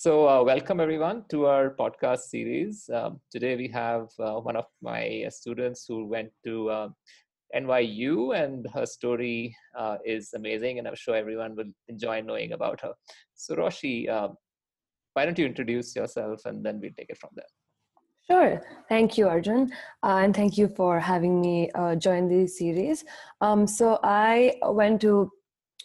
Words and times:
So, 0.00 0.28
uh, 0.28 0.44
welcome 0.44 0.78
everyone 0.78 1.24
to 1.30 1.46
our 1.46 1.70
podcast 1.70 2.20
series. 2.30 2.88
Um, 2.88 3.18
today 3.32 3.56
we 3.56 3.66
have 3.74 4.06
uh, 4.20 4.34
one 4.34 4.54
of 4.54 4.66
my 4.80 5.26
students 5.28 5.86
who 5.88 6.06
went 6.06 6.30
to 6.44 6.70
uh, 6.70 6.88
NYU, 7.52 8.30
and 8.40 8.64
her 8.72 8.86
story 8.86 9.56
uh, 9.76 9.96
is 10.04 10.34
amazing, 10.34 10.78
and 10.78 10.86
I'm 10.86 10.94
sure 10.94 11.16
everyone 11.16 11.56
will 11.56 11.72
enjoy 11.88 12.20
knowing 12.20 12.52
about 12.52 12.80
her. 12.82 12.92
So, 13.34 13.56
Roshi, 13.56 14.08
um, 14.08 14.36
why 15.14 15.24
don't 15.24 15.36
you 15.36 15.46
introduce 15.46 15.96
yourself 15.96 16.42
and 16.44 16.64
then 16.64 16.78
we'll 16.80 16.92
take 16.96 17.10
it 17.10 17.18
from 17.18 17.30
there. 17.34 17.50
Sure. 18.30 18.62
Thank 18.88 19.18
you, 19.18 19.26
Arjun. 19.26 19.72
Uh, 20.04 20.20
and 20.22 20.32
thank 20.32 20.56
you 20.56 20.68
for 20.68 21.00
having 21.00 21.40
me 21.40 21.72
uh, 21.74 21.96
join 21.96 22.28
this 22.28 22.56
series. 22.56 23.04
Um, 23.40 23.66
so 23.66 23.98
I 24.04 24.60
went 24.62 25.00
to 25.00 25.32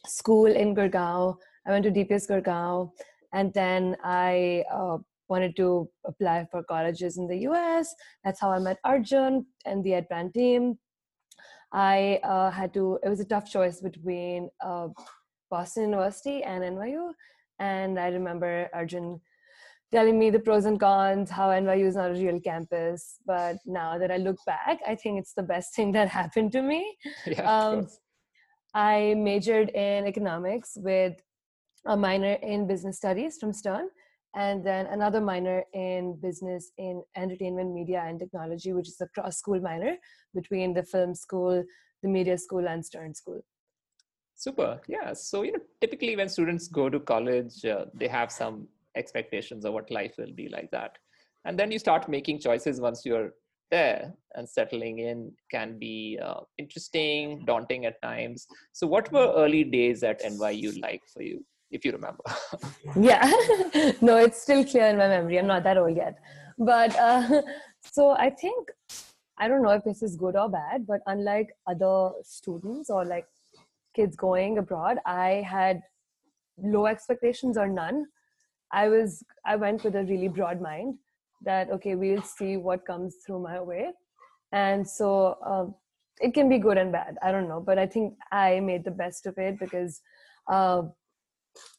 school 0.06 0.46
in 0.46 0.76
Gurgaon. 0.76 1.36
I 1.66 1.72
went 1.72 1.84
to 1.86 1.92
DPS 1.92 2.28
Gurgaon. 2.30 2.92
And 3.34 3.54
then 3.54 3.98
I 4.04 4.64
uh, 4.72 4.98
wanted 5.28 5.56
to 5.58 5.90
apply 6.06 6.48
for 6.52 6.64
colleges 6.64 7.18
in 7.18 7.28
the 7.28 7.40
US. 7.50 7.94
That's 8.24 8.40
how 8.40 8.52
I 8.52 8.60
met 8.60 8.80
Arjun 8.84 9.46
and 9.66 9.84
the 9.84 9.92
EdBrand 9.92 10.34
team. 10.34 10.78
I 11.72 12.20
uh, 12.24 12.52
had 12.52 12.74
to, 12.76 13.00
it 13.04 13.10
was 13.10 13.20
a 13.20 13.26
tough 13.26 13.50
choice 13.50 13.82
between 13.82 14.50
uh, 14.64 14.90
Boston 15.50 15.84
University 15.90 16.44
and 16.44 16.64
NYU. 16.64 17.12
And 17.60 18.00
I 18.00 18.10
remember 18.10 18.70
Arjun 18.74 19.20
telling 19.92 20.20
me 20.20 20.30
the 20.30 20.40
pros 20.40 20.66
and 20.66 20.80
cons, 20.80 21.30
how 21.30 21.50
NYU 21.50 21.86
is 21.88 21.96
not 21.96 22.12
a 22.12 22.14
real 22.14 22.40
campus. 22.40 23.18
But 23.26 23.58
now 23.66 23.98
that 23.98 24.12
I 24.12 24.18
look 24.18 24.38
back, 24.46 24.80
I 24.88 24.96
think 24.96 25.20
it's 25.20 25.34
the 25.34 25.44
best 25.44 25.76
thing 25.76 25.92
that 25.94 26.10
happened 26.10 26.52
to 26.52 26.62
me. 26.62 26.96
Yeah, 27.26 27.42
um, 27.58 27.88
I 28.76 29.14
majored 29.16 29.70
in 29.70 30.06
economics 30.08 30.78
with 30.78 31.22
a 31.86 31.98
minor 31.98 32.34
in 32.42 32.68
business 32.68 32.98
studies 32.98 33.38
from 33.40 33.54
Stern, 33.54 33.90
and 34.36 34.66
then 34.66 34.88
another 34.88 35.22
minor 35.22 35.64
in 35.74 36.16
business 36.22 36.72
in 36.78 37.04
entertainment, 37.16 37.74
media, 37.74 38.04
and 38.06 38.20
technology, 38.20 38.74
which 38.74 38.88
is 38.88 39.00
a 39.02 39.08
cross 39.08 39.38
school 39.38 39.60
minor 39.60 39.96
between 40.34 40.74
the 40.74 40.84
film 40.84 41.14
school, 41.14 41.64
the 42.02 42.10
media 42.10 42.38
school, 42.38 42.68
and 42.68 42.86
Stern 42.86 43.14
school. 43.14 43.42
Super. 44.36 44.82
Yeah. 44.88 45.14
So, 45.14 45.44
you 45.44 45.54
know, 45.54 45.60
typically 45.80 46.16
when 46.16 46.28
students 46.28 46.68
go 46.68 46.90
to 46.90 47.00
college, 47.00 47.64
uh, 47.66 47.86
they 47.94 48.08
have 48.08 48.32
some 48.32 48.68
expectations 48.96 49.66
of 49.66 49.74
what 49.74 49.92
life 49.92 50.16
will 50.18 50.34
be 50.34 50.50
like 50.50 50.72
that. 50.72 50.98
And 51.46 51.58
then 51.58 51.72
you 51.72 51.80
start 51.80 52.10
making 52.10 52.40
choices 52.40 52.82
once 52.82 53.06
you're 53.06 53.32
there 53.70 54.14
and 54.36 54.48
settling 54.48 55.00
in 55.00 55.32
can 55.52 55.78
be 55.78 56.20
uh, 56.24 56.42
interesting, 56.58 57.44
daunting 57.46 57.86
at 57.86 58.02
times. 58.02 58.48
So, 58.72 58.88
what 58.88 59.12
were 59.12 59.34
early 59.36 59.64
days 59.64 60.04
at 60.04 60.22
NYU 60.22 60.82
like 60.82 61.02
for 61.14 61.22
you? 61.22 61.44
If 61.74 61.84
you 61.84 61.92
remember. 61.92 62.24
yeah, 63.00 63.26
no, 64.02 64.18
it's 64.18 64.42
still 64.42 64.64
clear 64.64 64.88
in 64.88 64.98
my 64.98 65.08
memory. 65.08 65.40
I'm 65.40 65.48
not 65.48 65.64
that 65.64 65.78
old 65.78 65.96
yet. 65.96 66.18
But 66.58 66.96
uh, 66.98 67.42
so 67.82 68.12
I 68.12 68.30
think, 68.30 68.70
I 69.38 69.48
don't 69.48 69.64
know 69.64 69.72
if 69.72 69.84
this 69.84 70.02
is 70.02 70.16
good 70.16 70.36
or 70.36 70.50
bad, 70.50 70.86
but 70.88 71.02
unlike 71.08 71.50
other 71.68 72.12
students 72.24 72.90
or 72.90 73.04
like 73.04 73.26
kids 73.96 74.16
going 74.16 74.58
abroad, 74.58 75.00
I 75.06 75.44
had 75.48 75.82
low 76.58 76.86
expectations 76.86 77.58
or 77.58 77.68
none. 77.68 78.06
I 78.72 78.88
was, 78.88 79.24
I 79.46 79.56
went 79.56 79.84
with 79.84 79.96
a 79.96 80.04
really 80.04 80.28
broad 80.28 80.62
mind 80.62 80.96
that, 81.44 81.70
okay, 81.72 81.96
we'll 81.96 82.22
see 82.22 82.58
what 82.58 82.86
comes 82.86 83.18
through 83.26 83.40
my 83.40 83.60
way. 83.60 83.92
And 84.52 84.88
so, 84.88 85.38
uh, 85.46 85.66
it 86.22 86.34
can 86.34 86.48
be 86.48 86.60
good 86.60 86.78
and 86.78 86.92
bad. 86.92 87.18
I 87.22 87.32
don't 87.32 87.48
know, 87.48 87.60
but 87.60 87.78
I 87.80 87.88
think 87.88 88.14
I 88.32 88.60
made 88.60 88.84
the 88.84 88.92
best 88.92 89.26
of 89.26 89.38
it 89.38 89.60
because 89.60 90.02
uh, 90.48 90.84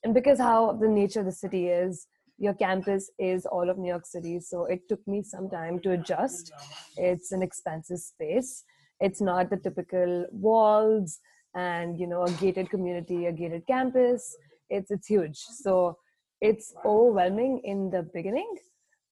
and 0.02 0.14
because 0.14 0.38
how 0.38 0.72
the 0.72 0.88
nature 0.88 1.20
of 1.20 1.26
the 1.26 1.32
city 1.32 1.68
is 1.68 2.06
your 2.38 2.54
campus 2.54 3.10
is 3.18 3.46
all 3.46 3.70
of 3.70 3.78
new 3.78 3.88
york 3.88 4.06
city 4.06 4.40
so 4.40 4.64
it 4.66 4.80
took 4.88 5.06
me 5.06 5.22
some 5.22 5.48
time 5.48 5.78
to 5.80 5.92
adjust. 5.92 6.52
It's 6.96 7.32
an 7.32 7.42
expensive 7.42 7.98
space. 7.98 8.64
It's 9.00 9.20
not 9.20 9.50
the 9.50 9.56
typical 9.56 10.26
walls 10.32 11.18
and 11.54 11.98
you 11.98 12.06
know 12.06 12.24
a 12.24 12.30
gated 12.32 12.70
community 12.70 13.26
a 13.26 13.32
gated 13.32 13.66
campus. 13.66 14.36
It's 14.68 14.90
it's 14.90 15.06
huge. 15.06 15.38
So 15.38 15.98
it's 16.40 16.74
overwhelming 16.84 17.60
in 17.64 17.90
the 17.90 18.02
beginning 18.02 18.52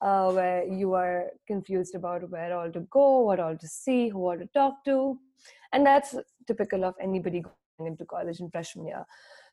uh, 0.00 0.32
where 0.32 0.64
you 0.66 0.94
are 0.94 1.26
confused 1.46 1.94
about 1.94 2.28
where 2.30 2.56
all 2.58 2.70
to 2.72 2.80
go 2.90 3.20
what 3.20 3.40
all 3.40 3.56
to 3.56 3.68
see 3.68 4.08
who 4.08 4.26
all 4.26 4.38
to 4.38 4.46
talk 4.46 4.84
to. 4.86 5.18
And 5.72 5.86
that's 5.86 6.14
typical 6.46 6.84
of 6.84 6.94
anybody 7.00 7.42
going 7.78 7.92
into 7.92 8.04
college 8.04 8.40
in 8.40 8.50
freshman 8.50 8.86
year 8.86 9.06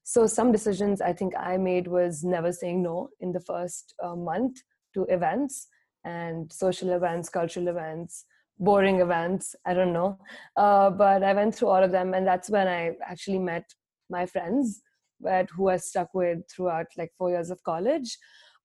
so 0.03 0.27
some 0.27 0.51
decisions 0.51 1.01
I 1.01 1.13
think 1.13 1.33
I 1.37 1.57
made 1.57 1.87
was 1.87 2.23
never 2.23 2.51
saying 2.51 2.81
no 2.81 3.09
in 3.19 3.31
the 3.31 3.39
first 3.39 3.93
uh, 4.03 4.15
month 4.15 4.61
to 4.93 5.03
events 5.05 5.67
and 6.03 6.51
social 6.51 6.91
events, 6.91 7.29
cultural 7.29 7.67
events, 7.67 8.25
boring 8.57 9.01
events. 9.01 9.55
I 9.65 9.73
don't 9.73 9.93
know, 9.93 10.17
uh, 10.55 10.89
but 10.89 11.23
I 11.23 11.33
went 11.33 11.55
through 11.55 11.69
all 11.69 11.83
of 11.83 11.91
them, 11.91 12.13
and 12.13 12.25
that's 12.25 12.49
when 12.49 12.67
I 12.67 12.95
actually 13.05 13.39
met 13.39 13.65
my 14.09 14.25
friends, 14.25 14.81
but 15.19 15.49
who 15.55 15.69
I 15.69 15.77
stuck 15.77 16.13
with 16.13 16.39
throughout 16.49 16.87
like 16.97 17.11
four 17.17 17.29
years 17.29 17.51
of 17.51 17.61
college. 17.63 18.17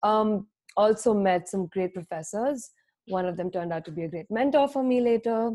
Um, 0.03 0.47
also 0.77 1.15
met 1.15 1.49
some 1.49 1.66
great 1.66 1.95
professors. 1.95 2.71
One 3.06 3.27
of 3.27 3.37
them 3.37 3.51
turned 3.51 3.72
out 3.72 3.84
to 3.84 3.93
be 3.93 4.05
a 4.05 4.09
great 4.09 4.31
mentor 4.31 4.69
for 4.69 4.83
me 4.83 5.01
later. 5.01 5.53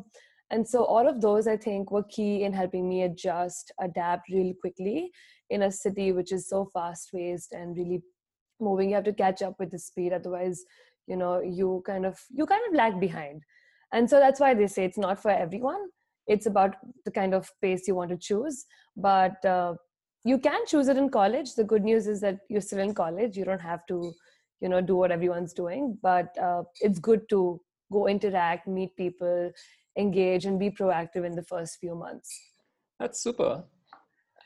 And 0.52 0.68
so 0.68 0.84
all 0.84 1.08
of 1.08 1.22
those 1.22 1.48
I 1.48 1.58
think 1.58 1.92
were 1.92 2.04
key 2.04 2.44
in 2.44 2.54
helping 2.54 2.90
me 2.90 3.04
adjust, 3.04 3.72
adapt 3.80 4.30
really 4.30 4.56
quickly 4.60 5.12
in 5.50 5.64
a 5.64 5.72
city 5.72 6.12
which 6.12 6.32
is 6.32 6.50
so 6.50 6.70
fast 6.74 7.12
paced 7.14 7.54
and 7.54 7.78
really 7.78 8.02
moving. 8.60 8.90
You 8.90 8.96
have 8.96 9.04
to 9.06 9.14
catch 9.14 9.42
up 9.42 9.56
with 9.60 9.72
the 9.72 9.80
speed 9.80 10.14
otherwise 10.14 10.64
you 11.10 11.18
know 11.18 11.42
you 11.42 11.84
kind 11.86 12.06
of 12.06 12.18
you 12.30 12.46
kind 12.46 12.62
of 12.70 12.76
lag 12.76 13.00
behind. 13.00 13.44
And 13.92 14.10
so 14.10 14.20
that's 14.20 14.40
why 14.40 14.54
they 14.54 14.68
say 14.68 14.86
it's 14.86 14.98
not 14.98 15.22
for 15.22 15.32
everyone. 15.32 15.88
It's 16.28 16.46
about 16.46 16.76
the 17.06 17.12
kind 17.12 17.34
of 17.34 17.52
pace 17.62 17.88
you 17.88 17.96
want 17.96 18.12
to 18.12 18.18
choose. 18.18 18.66
But 18.96 19.44
uh, 19.44 19.74
you 20.24 20.38
can 20.38 20.68
choose 20.68 20.88
it 20.88 20.98
in 20.98 21.10
college. 21.10 21.56
The 21.56 21.64
good 21.64 21.84
news 21.84 22.06
is 22.06 22.22
that 22.22 22.38
you're 22.50 22.62
still 22.62 22.80
in 22.80 22.94
college. 22.94 23.36
You 23.36 23.46
don't 23.46 23.62
have 23.62 23.86
to 23.88 24.14
you 24.62 24.70
know 24.70 24.82
do 24.82 24.96
what 24.96 25.12
everyone's 25.12 25.54
doing. 25.54 25.98
But 26.04 26.38
uh, 26.38 26.64
it's 26.82 27.00
good 27.00 27.28
to 27.30 27.60
go 27.92 28.08
interact 28.08 28.68
meet 28.68 28.96
people 28.96 29.52
engage 30.00 30.46
and 30.46 30.60
be 30.60 30.70
proactive 30.70 31.26
in 31.26 31.36
the 31.36 31.44
first 31.44 31.78
few 31.80 31.96
months. 31.96 32.30
That's 33.00 33.22
super. 33.22 33.64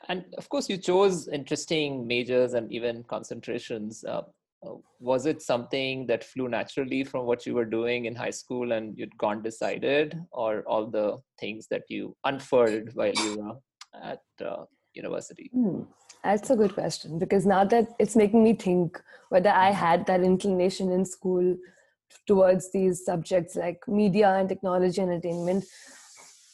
And 0.08 0.24
of 0.36 0.48
course 0.48 0.68
you 0.68 0.76
chose 0.76 1.28
interesting 1.28 2.06
majors 2.06 2.54
and 2.54 2.70
even 2.72 3.04
concentrations. 3.04 4.04
Uh, 4.04 4.22
uh, 4.66 4.74
was 5.00 5.26
it 5.26 5.42
something 5.42 6.06
that 6.06 6.24
flew 6.24 6.48
naturally 6.48 7.04
from 7.04 7.26
what 7.26 7.46
you 7.46 7.54
were 7.54 7.64
doing 7.64 8.06
in 8.06 8.14
high 8.14 8.30
school 8.30 8.72
and 8.72 8.96
you'd 8.98 9.16
gone 9.18 9.42
decided 9.42 10.18
or 10.30 10.62
all 10.62 10.86
the 10.86 11.18
things 11.38 11.66
that 11.68 11.82
you 11.88 12.16
unfurled 12.24 12.90
while 12.94 13.12
you 13.12 13.36
were 13.38 13.56
at 14.02 14.22
uh, 14.44 14.64
university? 14.94 15.50
Hmm. 15.52 15.82
that's 16.22 16.50
a 16.50 16.56
good 16.56 16.72
question 16.72 17.18
because 17.18 17.44
now 17.44 17.64
that 17.64 17.88
it's 17.98 18.16
making 18.16 18.42
me 18.42 18.54
think 18.54 19.00
whether 19.28 19.50
i 19.50 19.70
had 19.70 20.06
that 20.06 20.22
inclination 20.22 20.90
in 20.90 21.04
school 21.04 21.56
towards 22.26 22.70
these 22.72 23.04
subjects 23.04 23.56
like 23.56 23.80
media 23.86 24.30
and 24.30 24.48
technology 24.48 25.00
and 25.00 25.10
entertainment 25.10 25.64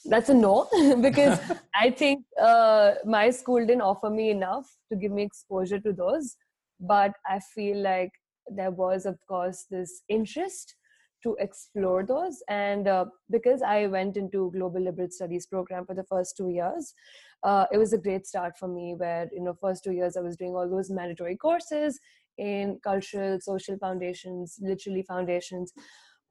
that's 0.04 0.28
a 0.28 0.34
no. 0.34 0.68
Because 1.00 1.38
i 1.74 1.90
think 1.90 2.24
uh, 2.40 2.92
my 3.04 3.30
school 3.30 3.60
didn't 3.60 3.82
offer 3.82 4.10
me 4.10 4.30
enough 4.30 4.66
to 4.90 4.96
give 4.96 5.12
me 5.12 5.22
exposure 5.22 5.80
to 5.80 5.92
those. 5.92 6.36
But 6.80 7.12
i 7.26 7.40
feel 7.54 7.78
like 7.78 8.12
there 8.48 8.70
was 8.70 9.06
of 9.06 9.18
course 9.28 9.66
this 9.70 10.02
interest 10.08 10.74
to 11.22 11.36
explore 11.38 12.04
those. 12.06 12.42
And 12.48 12.88
uh, 12.88 13.04
because 13.30 13.62
i 13.62 13.86
went 13.86 14.16
into 14.16 14.50
global 14.56 14.80
liberal 14.80 15.10
studies 15.10 15.46
program 15.46 15.84
for 15.84 15.94
the 15.94 16.04
first 16.04 16.36
two 16.36 16.48
years 16.48 16.94
uh, 17.42 17.64
it 17.72 17.78
was 17.78 17.92
a 17.92 17.98
great 17.98 18.26
start 18.26 18.56
for 18.58 18.68
me 18.68 18.94
where 18.96 19.28
you 19.32 19.42
know 19.42 19.56
first 19.60 19.82
two 19.84 19.92
years 19.92 20.16
i 20.16 20.20
was 20.20 20.36
doing 20.36 20.54
all 20.54 20.68
those 20.68 20.90
mandatory 20.90 21.36
courses 21.36 21.98
in 22.40 22.78
cultural 22.82 23.38
social 23.40 23.76
foundations 23.78 24.58
literally 24.60 25.02
foundations. 25.02 25.72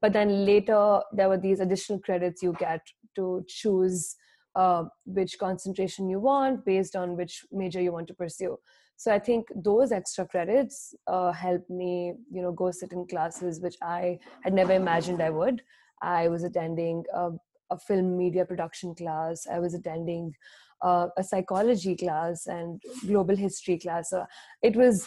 But 0.00 0.12
then 0.12 0.44
later 0.46 1.00
there 1.12 1.28
were 1.28 1.38
these 1.38 1.60
additional 1.60 2.00
credits 2.00 2.42
you 2.42 2.54
get 2.58 2.80
to 3.16 3.44
choose 3.46 4.16
uh, 4.56 4.84
which 5.04 5.38
concentration 5.38 6.08
you 6.08 6.20
want 6.20 6.64
based 6.64 6.96
on 6.96 7.16
which 7.16 7.44
major 7.52 7.80
you 7.80 7.92
want 7.92 8.08
to 8.08 8.14
pursue. 8.14 8.56
So 8.96 9.12
i 9.14 9.18
think 9.18 9.46
those 9.66 9.92
extra 9.92 10.26
credits 10.32 10.94
uh, 11.06 11.32
helped 11.32 11.70
me 11.70 11.92
you 12.30 12.42
know 12.42 12.52
go 12.52 12.70
sit 12.70 12.92
in 12.92 13.06
classes 13.12 13.60
which 13.66 13.76
i 13.82 14.18
had 14.42 14.52
never 14.52 14.74
imagined 14.74 15.22
i 15.22 15.30
would. 15.30 15.62
I 16.02 16.28
was 16.28 16.44
attending 16.44 17.04
a, 17.14 17.30
a 17.70 17.78
film 17.78 18.16
media 18.16 18.44
production 18.44 18.94
class. 18.94 19.46
I 19.50 19.58
was 19.58 19.74
attending 19.74 20.34
uh, 20.82 21.08
a 21.16 21.24
psychology 21.24 21.96
class 21.96 22.46
and 22.46 22.82
global 23.06 23.36
history 23.36 23.78
class. 23.78 24.10
So 24.10 24.24
it 24.62 24.76
was 24.76 25.06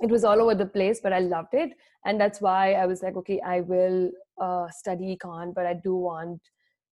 it 0.00 0.10
was 0.10 0.24
all 0.24 0.40
over 0.40 0.54
the 0.54 0.66
place 0.66 1.00
but 1.02 1.12
i 1.12 1.18
loved 1.18 1.54
it 1.54 1.70
and 2.04 2.20
that's 2.20 2.40
why 2.40 2.74
i 2.74 2.86
was 2.86 3.02
like 3.02 3.16
okay 3.16 3.40
i 3.40 3.60
will 3.60 4.10
uh, 4.40 4.68
study 4.70 5.16
econ 5.16 5.54
but 5.54 5.66
i 5.66 5.74
do 5.74 5.94
want 5.94 6.40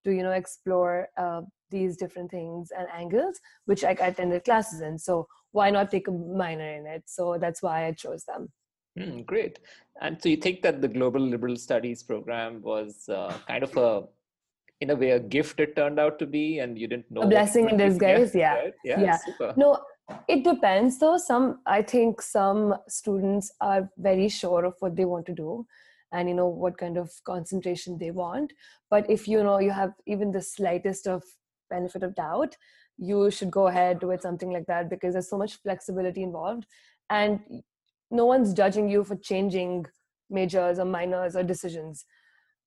to 0.05 0.13
you 0.13 0.23
know 0.23 0.33
explore 0.33 1.09
uh, 1.17 1.43
these 1.71 1.97
different 1.97 2.31
things 2.31 2.71
and 2.77 2.87
angles 2.95 3.41
which 3.65 3.83
I, 3.85 3.97
I 4.01 4.09
attended 4.09 4.45
classes 4.45 4.81
in 4.81 4.99
so 4.99 5.27
why 5.53 5.71
not 5.71 5.91
take 5.91 6.09
a 6.09 6.13
minor 6.13 6.71
in 6.75 6.87
it 6.87 7.05
so 7.07 7.39
that's 7.41 7.63
why 7.63 7.87
i 7.87 7.93
chose 7.93 8.25
them 8.25 8.49
Mm, 8.99 9.27
great. 9.27 9.59
And 10.01 10.21
so 10.21 10.29
you 10.29 10.37
think 10.37 10.63
that 10.63 10.81
the 10.81 10.89
Global 10.89 11.21
Liberal 11.21 11.57
Studies 11.57 12.03
program 12.03 12.63
was 12.63 13.09
uh, 13.09 13.37
kind 13.47 13.63
of 13.63 13.77
a, 13.77 14.05
in 14.81 14.91
a 14.91 14.95
way, 14.95 15.11
a 15.11 15.21
gift 15.21 15.61
it 15.61 15.77
turned 15.77 15.99
out 15.99 16.19
to 16.19 16.27
be, 16.27 16.59
and 16.61 16.79
you 16.79 16.87
didn't 16.87 17.11
know 17.11 17.23
a 17.23 17.27
blessing 17.27 17.69
in 17.69 17.77
disguise. 17.77 18.35
Yeah, 18.35 18.71
yeah, 18.85 19.01
yeah. 19.01 19.17
Super. 19.19 19.55
No, 19.57 19.79
it 20.29 20.45
depends 20.45 20.99
though. 20.99 21.19
Some 21.19 21.61
I 21.67 21.83
think 21.83 22.23
some 22.23 22.75
students 22.89 23.53
are 23.61 23.91
very 23.99 24.29
sure 24.29 24.65
of 24.65 24.75
what 24.81 24.97
they 24.97 25.05
want 25.05 25.27
to 25.27 25.35
do, 25.35 25.67
and 26.13 26.29
you 26.29 26.35
know 26.35 26.49
what 26.49 26.79
kind 26.79 26.97
of 26.97 27.11
concentration 27.25 27.99
they 27.99 28.11
want. 28.11 28.53
But 28.91 29.11
if 29.11 29.27
you 29.29 29.43
know 29.43 29.59
you 29.59 29.71
have 29.71 29.93
even 30.07 30.31
the 30.33 30.43
slightest 30.43 31.07
of 31.07 31.25
benefit 31.69 32.03
of 32.03 32.15
doubt, 32.15 32.57
you 32.99 33.31
should 33.31 33.51
go 33.51 33.67
ahead 33.67 34.03
with 34.03 34.23
something 34.23 34.51
like 34.51 34.67
that 34.67 34.89
because 34.89 35.15
there's 35.15 35.29
so 35.29 35.39
much 35.39 35.57
flexibility 35.57 36.23
involved 36.23 36.67
and 37.11 37.41
no 38.11 38.25
one's 38.25 38.55
judging 38.55 38.89
you 38.89 39.05
for 39.05 39.17
changing 39.17 39.85
majors 40.31 40.79
or 40.79 40.85
minors 40.85 41.37
or 41.37 41.43
decisions 41.43 42.05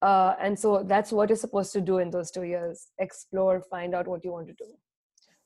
uh, 0.02 0.34
and 0.40 0.58
so 0.58 0.82
that's 0.82 1.12
what 1.12 1.28
you're 1.28 1.36
supposed 1.36 1.72
to 1.72 1.80
do 1.80 1.98
in 1.98 2.10
those 2.10 2.30
two 2.30 2.44
years 2.44 2.88
explore 2.98 3.62
find 3.70 3.94
out 3.94 4.06
what 4.06 4.24
you 4.24 4.32
want 4.32 4.46
to 4.46 4.54
do 4.54 4.66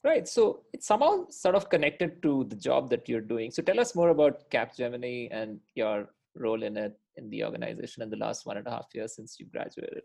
right 0.04 0.28
so 0.28 0.60
it's 0.72 0.86
somehow 0.86 1.28
sort 1.30 1.54
of 1.54 1.68
connected 1.70 2.22
to 2.22 2.44
the 2.44 2.56
job 2.56 2.90
that 2.90 3.08
you're 3.08 3.20
doing 3.20 3.50
so 3.50 3.62
tell 3.62 3.80
us 3.80 3.94
more 3.94 4.10
about 4.10 4.48
capgemini 4.50 5.28
and 5.30 5.58
your 5.74 6.08
role 6.36 6.62
in 6.62 6.76
it 6.76 6.98
in 7.16 7.30
the 7.30 7.44
organization 7.44 8.02
in 8.02 8.10
the 8.10 8.16
last 8.16 8.46
one 8.46 8.56
and 8.56 8.66
a 8.66 8.70
half 8.70 8.86
years 8.94 9.14
since 9.14 9.38
you 9.38 9.46
graduated 9.46 10.02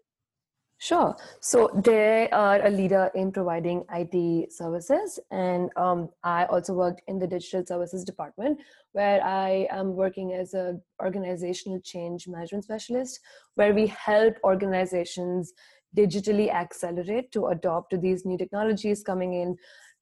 Sure. 0.81 1.13
So 1.41 1.69
they 1.83 2.29
are 2.29 2.65
a 2.65 2.69
leader 2.69 3.11
in 3.13 3.33
providing 3.33 3.83
IT 3.93 4.53
services, 4.53 5.19
and 5.29 5.69
um, 5.75 6.07
I 6.23 6.45
also 6.45 6.73
worked 6.73 7.01
in 7.09 7.19
the 7.19 7.27
digital 7.27 7.65
services 7.65 8.05
department, 8.05 8.61
where 8.93 9.21
I 9.21 9.67
am 9.71 9.93
working 9.93 10.31
as 10.31 10.53
an 10.53 10.81
organizational 11.03 11.81
change 11.81 12.29
management 12.29 12.63
specialist, 12.63 13.19
where 13.55 13.73
we 13.73 13.87
help 13.87 14.35
organizations 14.45 15.51
digitally 15.97 16.49
accelerate 16.49 17.29
to 17.33 17.47
adopt 17.47 17.89
to 17.89 17.97
these 17.97 18.25
new 18.25 18.37
technologies 18.37 19.03
coming 19.03 19.33
in 19.33 19.57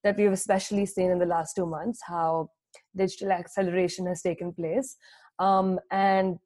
that 0.08 0.18
we've 0.18 0.32
especially 0.32 0.86
seen 0.86 1.12
in 1.12 1.20
the 1.20 1.26
last 1.26 1.54
two 1.56 1.66
months 1.66 2.00
how 2.08 2.50
digital 2.96 3.32
acceleration 3.32 4.08
has 4.08 4.22
taken 4.22 4.54
place. 4.54 4.96
Um, 5.40 5.80
and 5.92 6.38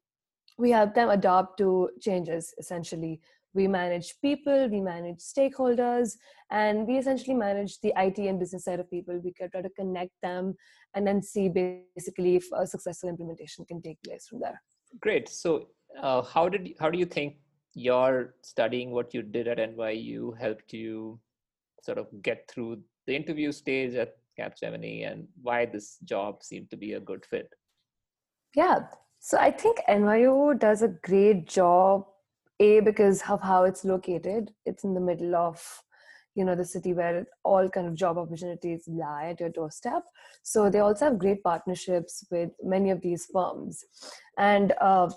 we 0.58 0.70
help 0.70 0.94
them 0.94 1.10
adopt 1.10 1.58
to 1.58 1.90
changes 2.00 2.52
essentially. 2.58 3.20
We 3.54 3.68
manage 3.68 4.14
people 4.22 4.68
we 4.68 4.80
manage 4.80 5.18
stakeholders 5.18 6.12
and 6.50 6.86
we 6.86 6.96
essentially 6.98 7.34
manage 7.34 7.78
the 7.80 7.92
it 7.96 8.18
and 8.18 8.40
business 8.40 8.64
side 8.64 8.80
of 8.80 8.90
people. 8.90 9.20
We 9.22 9.32
try 9.32 9.60
to 9.60 9.70
connect 9.70 10.12
them 10.22 10.54
and 10.94 11.06
then 11.06 11.22
see 11.22 11.48
basically 11.48 12.36
if 12.36 12.46
a 12.54 12.66
successful 12.66 13.10
implementation 13.10 13.64
can 13.64 13.80
take 13.80 14.02
place 14.02 14.26
from 14.28 14.40
there. 14.40 14.60
Great. 15.00 15.28
So 15.28 15.68
uh, 16.00 16.22
how 16.22 16.48
did 16.48 16.70
how 16.80 16.90
do 16.90 16.98
you 16.98 17.06
think 17.06 17.36
your 17.74 18.34
studying 18.42 18.90
what 18.90 19.14
you 19.14 19.22
did 19.22 19.48
at 19.48 19.58
nyu 19.58 20.38
helped 20.38 20.72
you 20.72 21.18
sort 21.82 21.98
of 21.98 22.06
get 22.22 22.48
through 22.48 22.80
the 23.06 23.16
interview 23.16 23.52
stage 23.52 23.94
at 23.94 24.16
capgemini 24.38 25.10
and 25.10 25.26
why 25.42 25.66
this 25.66 25.98
job 26.04 26.42
seemed 26.42 26.70
to 26.70 26.76
be 26.76 26.94
a 26.94 27.00
good 27.00 27.24
fit. 27.24 27.48
Yeah. 28.54 28.80
So 29.20 29.38
i 29.38 29.50
think 29.50 29.78
nyu 29.88 30.58
does 30.58 30.82
a 30.82 30.88
great 30.88 31.46
job 31.46 32.06
a 32.60 32.80
because 32.80 33.22
of 33.28 33.40
how 33.40 33.64
it's 33.64 33.84
located. 33.84 34.52
It's 34.66 34.84
in 34.84 34.94
the 34.94 35.00
middle 35.00 35.34
of 35.34 35.82
you 36.34 36.44
know 36.44 36.54
the 36.54 36.64
city 36.64 36.92
where 36.94 37.26
all 37.44 37.68
kind 37.68 37.86
of 37.86 37.94
job 37.94 38.18
opportunities 38.18 38.84
lie 38.88 39.26
at 39.30 39.40
your 39.40 39.50
doorstep. 39.50 40.02
So 40.42 40.70
they 40.70 40.80
also 40.80 41.06
have 41.06 41.18
great 41.18 41.42
partnerships 41.42 42.24
with 42.30 42.50
many 42.62 42.90
of 42.90 43.00
these 43.00 43.26
firms. 43.26 43.84
And 44.38 44.72
uh, 44.80 45.10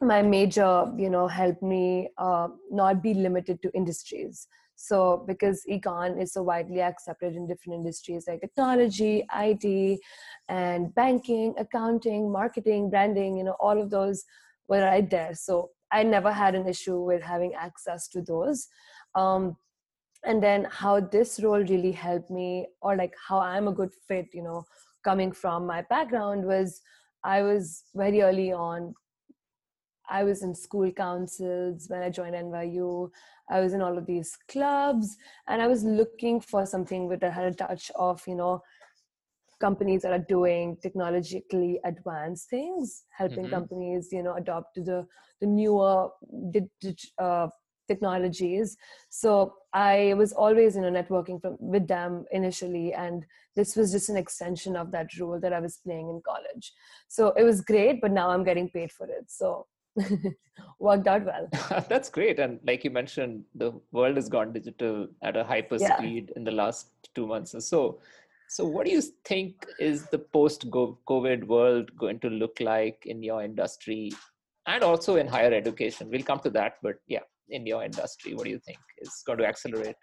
my 0.00 0.22
major 0.22 0.92
you 0.96 1.10
know 1.10 1.26
helped 1.26 1.62
me 1.62 2.10
uh, 2.18 2.48
not 2.70 3.02
be 3.02 3.14
limited 3.14 3.62
to 3.62 3.70
industries 3.74 4.46
so 4.80 5.24
because 5.26 5.62
econ 5.68 6.20
is 6.22 6.32
so 6.32 6.42
widely 6.42 6.80
accepted 6.80 7.34
in 7.34 7.46
different 7.46 7.76
industries 7.76 8.26
like 8.28 8.40
technology 8.40 9.26
it 9.32 9.98
and 10.48 10.94
banking 10.94 11.52
accounting 11.58 12.30
marketing 12.30 12.88
branding 12.88 13.36
you 13.36 13.42
know 13.42 13.56
all 13.58 13.80
of 13.80 13.90
those 13.90 14.24
were 14.68 14.82
right 14.82 15.10
there 15.10 15.34
so 15.34 15.70
I 15.90 16.02
never 16.02 16.32
had 16.32 16.54
an 16.54 16.68
issue 16.68 17.00
with 17.00 17.22
having 17.22 17.54
access 17.54 18.08
to 18.08 18.22
those. 18.22 18.68
Um, 19.14 19.56
and 20.24 20.42
then 20.42 20.66
how 20.70 21.00
this 21.00 21.40
role 21.42 21.62
really 21.62 21.92
helped 21.92 22.30
me, 22.30 22.66
or 22.82 22.96
like 22.96 23.14
how 23.28 23.38
I'm 23.38 23.68
a 23.68 23.72
good 23.72 23.90
fit, 24.06 24.26
you 24.32 24.42
know, 24.42 24.64
coming 25.04 25.32
from 25.32 25.66
my 25.66 25.82
background 25.82 26.44
was 26.44 26.80
I 27.24 27.42
was 27.42 27.84
very 27.94 28.22
early 28.22 28.52
on. 28.52 28.94
I 30.08 30.24
was 30.24 30.42
in 30.42 30.54
school 30.54 30.90
councils 30.92 31.86
when 31.88 32.02
I 32.02 32.10
joined 32.10 32.34
NYU. 32.34 33.10
I 33.50 33.60
was 33.60 33.72
in 33.72 33.82
all 33.82 33.96
of 33.96 34.06
these 34.06 34.36
clubs, 34.48 35.16
and 35.46 35.62
I 35.62 35.66
was 35.66 35.82
looking 35.82 36.40
for 36.40 36.66
something 36.66 37.08
that 37.08 37.22
had 37.32 37.46
a 37.46 37.54
touch 37.54 37.90
of, 37.96 38.22
you 38.26 38.34
know, 38.34 38.62
companies 39.60 40.02
that 40.02 40.12
are 40.12 40.24
doing 40.28 40.76
technologically 40.82 41.80
advanced 41.84 42.48
things 42.48 43.04
helping 43.10 43.44
mm-hmm. 43.44 43.54
companies 43.54 44.08
you 44.12 44.22
know 44.22 44.34
adopt 44.34 44.74
to 44.74 44.82
the 44.82 45.06
the 45.40 45.46
newer 45.46 46.08
uh, 47.18 47.48
technologies 47.88 48.76
so 49.08 49.54
i 49.72 50.14
was 50.16 50.32
always 50.32 50.76
you 50.76 50.82
know 50.82 50.90
networking 50.90 51.40
from 51.40 51.56
with 51.58 51.88
them 51.88 52.24
initially 52.32 52.92
and 52.92 53.24
this 53.56 53.74
was 53.74 53.90
just 53.90 54.08
an 54.08 54.16
extension 54.16 54.76
of 54.76 54.90
that 54.92 55.08
role 55.18 55.40
that 55.40 55.52
i 55.52 55.60
was 55.60 55.78
playing 55.78 56.08
in 56.08 56.20
college 56.24 56.72
so 57.08 57.30
it 57.30 57.42
was 57.42 57.60
great 57.60 58.00
but 58.00 58.12
now 58.12 58.30
i'm 58.30 58.44
getting 58.44 58.68
paid 58.68 58.92
for 58.92 59.06
it 59.06 59.24
so 59.26 59.66
worked 60.78 61.06
out 61.06 61.24
well 61.24 61.48
that's 61.88 62.08
great 62.08 62.38
and 62.38 62.60
like 62.64 62.84
you 62.84 62.90
mentioned 62.90 63.44
the 63.54 63.72
world 63.92 64.16
has 64.16 64.28
gone 64.28 64.52
digital 64.52 65.08
at 65.22 65.36
a 65.36 65.44
hyper 65.44 65.76
yeah. 65.80 65.96
speed 65.96 66.32
in 66.36 66.44
the 66.44 66.50
last 66.50 66.90
two 67.14 67.26
months 67.26 67.54
or 67.54 67.60
so 67.60 67.98
so, 68.50 68.64
what 68.64 68.86
do 68.86 68.92
you 68.92 69.02
think 69.26 69.66
is 69.78 70.06
the 70.06 70.18
post 70.18 70.70
COVID 70.70 71.44
world 71.44 71.94
going 71.98 72.18
to 72.20 72.30
look 72.30 72.56
like 72.60 73.02
in 73.04 73.22
your 73.22 73.42
industry 73.42 74.10
and 74.66 74.82
also 74.82 75.16
in 75.16 75.26
higher 75.26 75.52
education? 75.52 76.08
We'll 76.10 76.22
come 76.22 76.40
to 76.40 76.50
that, 76.50 76.76
but 76.82 76.94
yeah, 77.06 77.26
in 77.50 77.66
your 77.66 77.84
industry, 77.84 78.32
what 78.32 78.44
do 78.44 78.50
you 78.50 78.58
think 78.64 78.78
is 79.02 79.22
going 79.26 79.38
to 79.40 79.46
accelerate? 79.46 79.96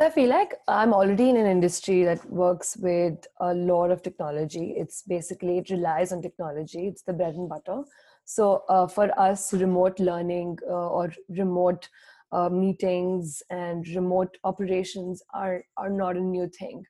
So, 0.00 0.06
I 0.06 0.10
feel 0.10 0.28
like 0.28 0.52
I'm 0.66 0.92
already 0.92 1.30
in 1.30 1.36
an 1.36 1.46
industry 1.46 2.02
that 2.02 2.28
works 2.28 2.76
with 2.76 3.24
a 3.40 3.54
lot 3.54 3.92
of 3.92 4.02
technology. 4.02 4.74
It's 4.76 5.02
basically, 5.02 5.58
it 5.58 5.70
relies 5.70 6.10
on 6.10 6.22
technology, 6.22 6.88
it's 6.88 7.02
the 7.02 7.12
bread 7.12 7.34
and 7.34 7.48
butter. 7.48 7.84
So, 8.24 8.64
uh, 8.68 8.86
for 8.86 9.18
us, 9.18 9.52
remote 9.52 9.98
learning 10.00 10.58
uh, 10.66 10.88
or 10.88 11.12
remote 11.28 11.88
uh, 12.32 12.48
meetings 12.48 13.42
and 13.50 13.86
remote 13.88 14.36
operations 14.44 15.22
are, 15.32 15.64
are 15.76 15.90
not 15.90 16.16
a 16.16 16.20
new 16.20 16.48
thing. 16.48 16.84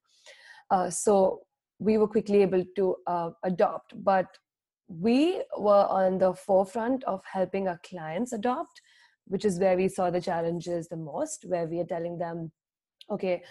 Uh, 0.71 0.89
so 0.89 1.41
we 1.79 1.99
were 1.99 2.09
quickly 2.09 2.43
able 2.43 2.65
to 2.77 2.97
uh, 3.07 3.31
adopt, 3.43 3.93
but 4.03 4.27
we 4.89 5.43
were 5.59 5.87
on 5.89 6.19
the 6.19 6.33
forefront 6.35 7.05
of 7.05 7.21
helping 7.31 7.69
our 7.69 7.81
clients 7.89 8.33
adopt, 8.33 8.81
which 9.27 9.45
is 9.45 9.59
where 9.59 9.77
we 9.77 9.89
saw 9.89 10.11
the 10.11 10.21
challenges 10.21 10.89
the 10.89 10.97
most, 10.97 11.45
where 11.49 11.67
we 11.67 11.81
are 11.81 11.87
telling 11.87 12.19
them, 12.19 12.51
okay, 13.11 13.43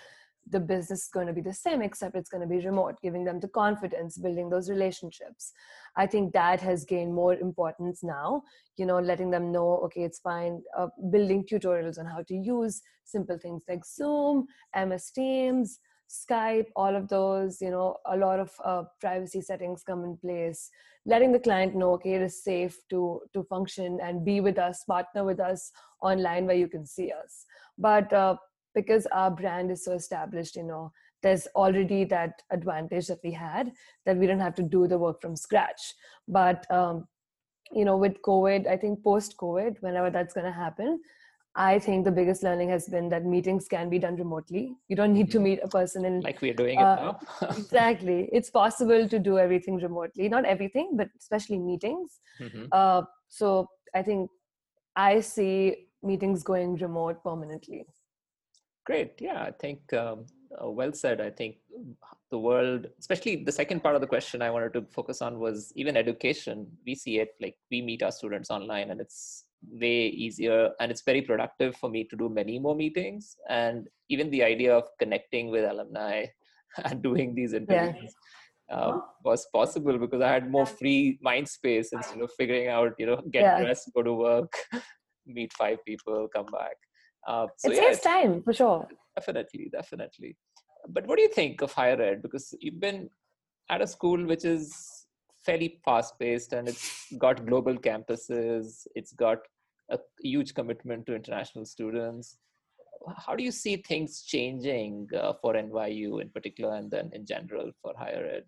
the 0.49 0.59
business 0.59 1.03
is 1.03 1.09
going 1.13 1.27
to 1.27 1.33
be 1.33 1.41
the 1.41 1.53
same 1.53 1.81
except 1.81 2.15
it's 2.15 2.29
going 2.29 2.41
to 2.41 2.47
be 2.47 2.65
remote 2.65 2.95
giving 3.01 3.23
them 3.23 3.39
the 3.39 3.47
confidence 3.47 4.17
building 4.17 4.49
those 4.49 4.69
relationships 4.69 5.53
i 5.95 6.05
think 6.05 6.33
that 6.33 6.59
has 6.59 6.85
gained 6.85 7.13
more 7.13 7.35
importance 7.35 8.03
now 8.03 8.41
you 8.77 8.85
know 8.85 8.99
letting 8.99 9.31
them 9.31 9.51
know 9.51 9.77
okay 9.77 10.03
it's 10.03 10.19
fine 10.19 10.61
uh, 10.77 10.87
building 11.11 11.45
tutorials 11.45 11.97
on 11.97 12.05
how 12.05 12.21
to 12.21 12.35
use 12.35 12.81
simple 13.05 13.37
things 13.37 13.63
like 13.67 13.85
zoom 13.85 14.45
ms 14.87 15.11
teams 15.11 15.79
Skype, 16.13 16.67
all 16.75 16.95
of 16.95 17.07
those, 17.07 17.59
you 17.59 17.71
know, 17.71 17.97
a 18.05 18.15
lot 18.15 18.39
of 18.39 18.51
uh, 18.63 18.83
privacy 19.01 19.41
settings 19.41 19.83
come 19.83 20.03
in 20.03 20.15
place, 20.17 20.69
letting 21.07 21.31
the 21.31 21.39
client 21.39 21.75
know, 21.75 21.93
okay, 21.93 22.13
it 22.13 22.21
is 22.21 22.43
safe 22.43 22.77
to 22.91 23.21
to 23.33 23.43
function 23.45 23.99
and 23.99 24.23
be 24.23 24.39
with 24.39 24.59
us, 24.59 24.83
partner 24.83 25.23
with 25.23 25.39
us 25.39 25.71
online 26.01 26.45
where 26.45 26.55
you 26.55 26.67
can 26.67 26.85
see 26.85 27.11
us. 27.11 27.45
But 27.79 28.13
uh, 28.13 28.35
because 28.73 29.05
our 29.07 29.31
brand 29.31 29.71
is 29.71 29.83
so 29.83 29.93
established, 29.93 30.55
you 30.55 30.63
know, 30.63 30.91
there's 31.21 31.47
already 31.55 32.03
that 32.05 32.41
advantage 32.51 33.07
that 33.07 33.19
we 33.23 33.31
had 33.31 33.71
that 34.05 34.17
we 34.17 34.27
didn't 34.27 34.41
have 34.41 34.55
to 34.55 34.63
do 34.63 34.87
the 34.87 34.97
work 34.97 35.21
from 35.21 35.35
scratch. 35.35 35.93
But 36.27 36.69
um, 36.69 37.07
you 37.71 37.85
know, 37.85 37.97
with 37.97 38.21
COVID, 38.21 38.67
I 38.67 38.77
think 38.77 39.03
post 39.03 39.35
COVID, 39.37 39.81
whenever 39.81 40.09
that's 40.09 40.33
going 40.33 40.45
to 40.45 40.51
happen, 40.51 40.99
I 41.55 41.77
think 41.77 42.03
the 42.03 42.11
biggest 42.11 42.41
learning 42.41 42.69
has 42.69 42.87
been 42.87 43.09
that 43.09 43.25
meetings 43.25 43.67
can 43.67 43.89
be 43.89 43.99
done 43.99 44.15
remotely. 44.15 44.75
You 44.87 44.95
don't 44.95 45.13
need 45.13 45.29
to 45.31 45.37
mm-hmm. 45.37 45.43
meet 45.43 45.59
a 45.63 45.67
person 45.67 46.03
in 46.03 46.21
like 46.21 46.41
we're 46.41 46.53
doing 46.53 46.79
uh, 46.79 47.15
it 47.41 47.45
now. 47.45 47.49
exactly, 47.57 48.27
it's 48.31 48.49
possible 48.49 49.07
to 49.07 49.19
do 49.19 49.37
everything 49.37 49.77
remotely. 49.77 50.29
Not 50.29 50.45
everything, 50.45 50.93
but 50.95 51.09
especially 51.19 51.59
meetings. 51.59 52.19
Mm-hmm. 52.39 52.65
Uh, 52.71 53.03
so 53.29 53.67
I 53.93 54.01
think 54.01 54.31
I 54.95 55.19
see 55.19 55.87
meetings 56.01 56.43
going 56.43 56.75
remote 56.75 57.23
permanently. 57.23 57.85
Great. 58.85 59.13
Yeah, 59.19 59.41
I 59.41 59.51
think 59.51 59.93
um, 59.93 60.25
uh, 60.61 60.69
well 60.69 60.91
said. 60.93 61.21
I 61.21 61.29
think 61.29 61.57
the 62.31 62.37
world, 62.37 62.87
especially 62.99 63.43
the 63.43 63.51
second 63.51 63.81
part 63.81 63.95
of 63.95 64.01
the 64.01 64.07
question 64.07 64.41
I 64.41 64.49
wanted 64.49 64.73
to 64.73 64.85
focus 64.91 65.21
on 65.21 65.39
was 65.39 65.71
even 65.75 65.95
education. 65.95 66.67
We 66.85 66.95
see 66.95 67.19
it 67.19 67.29
like 67.41 67.55
we 67.71 67.81
meet 67.81 68.03
our 68.03 68.11
students 68.11 68.49
online 68.49 68.91
and 68.91 68.99
it's 68.99 69.45
way 69.71 70.07
easier 70.07 70.71
and 70.79 70.91
it's 70.91 71.03
very 71.03 71.21
productive 71.21 71.77
for 71.77 71.89
me 71.89 72.03
to 72.05 72.15
do 72.17 72.27
many 72.27 72.59
more 72.59 72.75
meetings. 72.75 73.37
And 73.49 73.87
even 74.09 74.29
the 74.29 74.43
idea 74.43 74.75
of 74.75 74.83
connecting 74.99 75.49
with 75.49 75.63
alumni 75.63 76.25
and 76.85 77.01
doing 77.01 77.35
these 77.35 77.53
interviews. 77.53 77.95
Yeah. 78.03 78.09
Uh, 78.71 79.01
was 79.25 79.45
possible 79.53 79.99
because 79.99 80.21
I 80.21 80.31
had 80.31 80.49
more 80.49 80.65
free 80.65 81.19
mind 81.21 81.47
space 81.47 81.91
instead 81.91 82.21
of 82.21 82.31
figuring 82.31 82.69
out, 82.69 82.93
you 82.97 83.05
know, 83.05 83.21
get 83.29 83.41
yeah. 83.43 83.61
dressed, 83.61 83.91
go 83.93 84.01
to 84.01 84.13
work, 84.13 84.53
meet 85.27 85.51
five 85.53 85.83
people, 85.85 86.29
come 86.33 86.45
back. 86.45 86.77
Uh, 87.27 87.47
so 87.57 87.71
it 87.71 87.75
yeah, 87.75 87.81
saves 87.81 87.99
time 88.01 88.41
for 88.43 88.53
sure. 88.53 88.87
Definitely, 89.15 89.69
definitely. 89.71 90.35
But 90.89 91.07
what 91.07 91.17
do 91.17 91.21
you 91.21 91.29
think 91.29 91.61
of 91.61 91.71
higher 91.71 92.01
ed? 92.01 92.21
Because 92.21 92.53
you've 92.59 92.79
been 92.79 93.09
at 93.69 93.81
a 93.81 93.87
school 93.87 94.25
which 94.25 94.43
is 94.43 95.05
fairly 95.45 95.79
fast 95.83 96.17
paced 96.19 96.53
and 96.53 96.67
it's 96.67 97.13
got 97.17 97.45
global 97.45 97.75
campuses, 97.75 98.87
it's 98.95 99.13
got 99.13 99.39
a 99.89 99.99
huge 100.21 100.53
commitment 100.53 101.05
to 101.05 101.15
international 101.15 101.65
students. 101.65 102.37
How 103.17 103.35
do 103.35 103.43
you 103.43 103.51
see 103.51 103.77
things 103.77 104.23
changing 104.23 105.09
uh, 105.17 105.33
for 105.41 105.53
NYU 105.53 106.21
in 106.21 106.29
particular 106.29 106.75
and 106.75 106.89
then 106.89 107.09
in 107.13 107.25
general 107.25 107.71
for 107.81 107.93
higher 107.97 108.25
ed? 108.37 108.43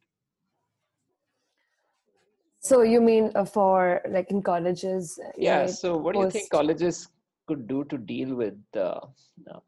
So 2.60 2.82
you 2.82 3.02
mean 3.02 3.32
uh, 3.36 3.46
for 3.46 4.02
like 4.10 4.32
in 4.32 4.42
colleges? 4.42 5.20
Yeah. 5.38 5.62
Right, 5.62 5.70
so 5.70 5.98
what 5.98 6.16
do 6.16 6.22
you 6.22 6.32
think 6.32 6.50
colleges 6.50 7.10
could 7.48 7.68
do 7.68 7.84
to 7.86 7.98
deal 7.98 8.36
with 8.36 8.58
uh, 8.76 9.00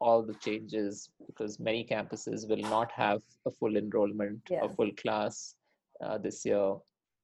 all 0.00 0.22
the 0.22 0.34
changes 0.34 1.10
because 1.26 1.58
many 1.60 1.84
campuses 1.84 2.48
will 2.48 2.64
not 2.70 2.90
have 2.92 3.22
a 3.46 3.50
full 3.50 3.76
enrollment 3.76 4.40
yeah. 4.50 4.64
a 4.64 4.68
full 4.68 4.90
class 5.02 5.54
uh, 6.04 6.18
this 6.18 6.44
year 6.44 6.74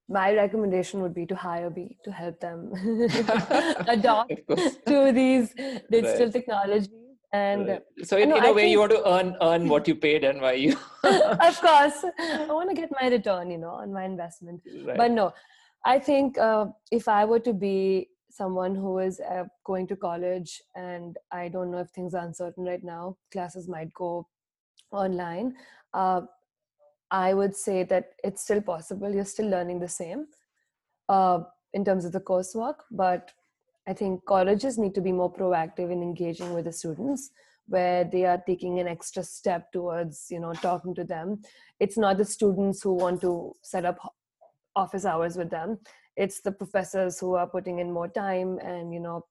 my 0.09 0.35
recommendation 0.35 1.01
would 1.01 1.15
be 1.15 1.25
to 1.27 1.35
hire 1.35 1.71
me 1.71 1.97
to 2.05 2.13
help 2.13 2.39
them 2.41 2.73
adopt 3.89 4.35
to 4.87 5.13
these 5.13 5.55
digital 5.91 6.27
right. 6.27 6.33
technologies 6.33 6.89
and 7.33 7.69
right. 7.69 7.83
so 8.05 8.17
in, 8.17 8.31
in 8.31 8.45
a 8.45 8.53
way 8.53 8.63
think, 8.63 8.71
you 8.73 8.79
want 8.79 8.93
to 8.93 9.09
earn 9.09 9.37
earn 9.41 9.69
what 9.69 9.89
you 9.89 9.95
paid 9.95 10.23
nyu 10.23 10.77
of 11.49 11.61
course 11.61 12.05
i 12.19 12.47
want 12.49 12.69
to 12.69 12.77
get 12.81 12.91
my 13.01 13.09
return 13.09 13.51
you 13.51 13.59
know 13.59 13.75
on 13.83 13.93
my 13.93 14.05
investment 14.05 14.61
right. 14.85 14.97
but 14.97 15.11
no 15.11 15.33
i 15.85 15.99
think 15.99 16.39
uh, 16.39 16.67
if 16.91 17.09
i 17.09 17.25
were 17.25 17.41
to 17.41 17.53
be 17.53 18.09
someone 18.37 18.75
who 18.75 18.99
is 18.99 19.21
uh, 19.21 19.45
going 19.65 19.87
to 19.87 19.97
college 19.97 20.61
and 20.75 21.19
i 21.31 21.49
don't 21.49 21.71
know 21.71 21.79
if 21.79 21.91
things 21.91 22.15
are 22.15 22.27
uncertain 22.27 22.65
right 22.65 22.85
now 22.85 23.17
classes 23.33 23.69
might 23.69 23.93
go 23.95 24.27
online 24.91 25.55
uh, 25.93 26.21
i 27.11 27.33
would 27.33 27.55
say 27.55 27.85
that 27.85 28.13
it's 28.25 28.43
still 28.43 28.61
possible 28.61 29.15
you're 29.15 29.33
still 29.37 29.49
learning 29.49 29.79
the 29.79 29.95
same 29.97 30.27
uh, 31.09 31.41
in 31.73 31.85
terms 31.85 32.05
of 32.05 32.13
the 32.13 32.27
coursework 32.33 32.87
but 32.91 33.33
i 33.87 33.93
think 33.93 34.25
colleges 34.25 34.79
need 34.79 34.95
to 34.95 35.07
be 35.09 35.13
more 35.13 35.33
proactive 35.33 35.93
in 35.93 36.03
engaging 36.03 36.55
with 36.55 36.65
the 36.65 36.73
students 36.73 37.31
where 37.67 38.05
they 38.05 38.25
are 38.25 38.43
taking 38.47 38.79
an 38.79 38.89
extra 38.89 39.23
step 39.23 39.73
towards 39.73 40.27
you 40.31 40.39
know 40.39 40.53
talking 40.53 40.95
to 40.95 41.05
them. 41.05 41.41
It's 41.81 41.97
not 41.97 42.19
the 42.19 42.25
students 42.25 42.83
who 42.83 42.93
want 42.93 43.21
to 43.23 43.53
set 43.63 43.85
up 43.85 43.99
office 44.77 45.05
hours 45.05 45.37
with 45.37 45.51
them 45.51 45.79
it's 46.17 46.41
the 46.41 46.53
professors 46.53 47.19
who 47.19 47.35
are 47.35 47.47
putting 47.47 47.79
in 47.79 47.91
more 47.93 48.09
time 48.09 48.59
and 48.59 48.93
you 48.93 49.01
know 49.01 49.25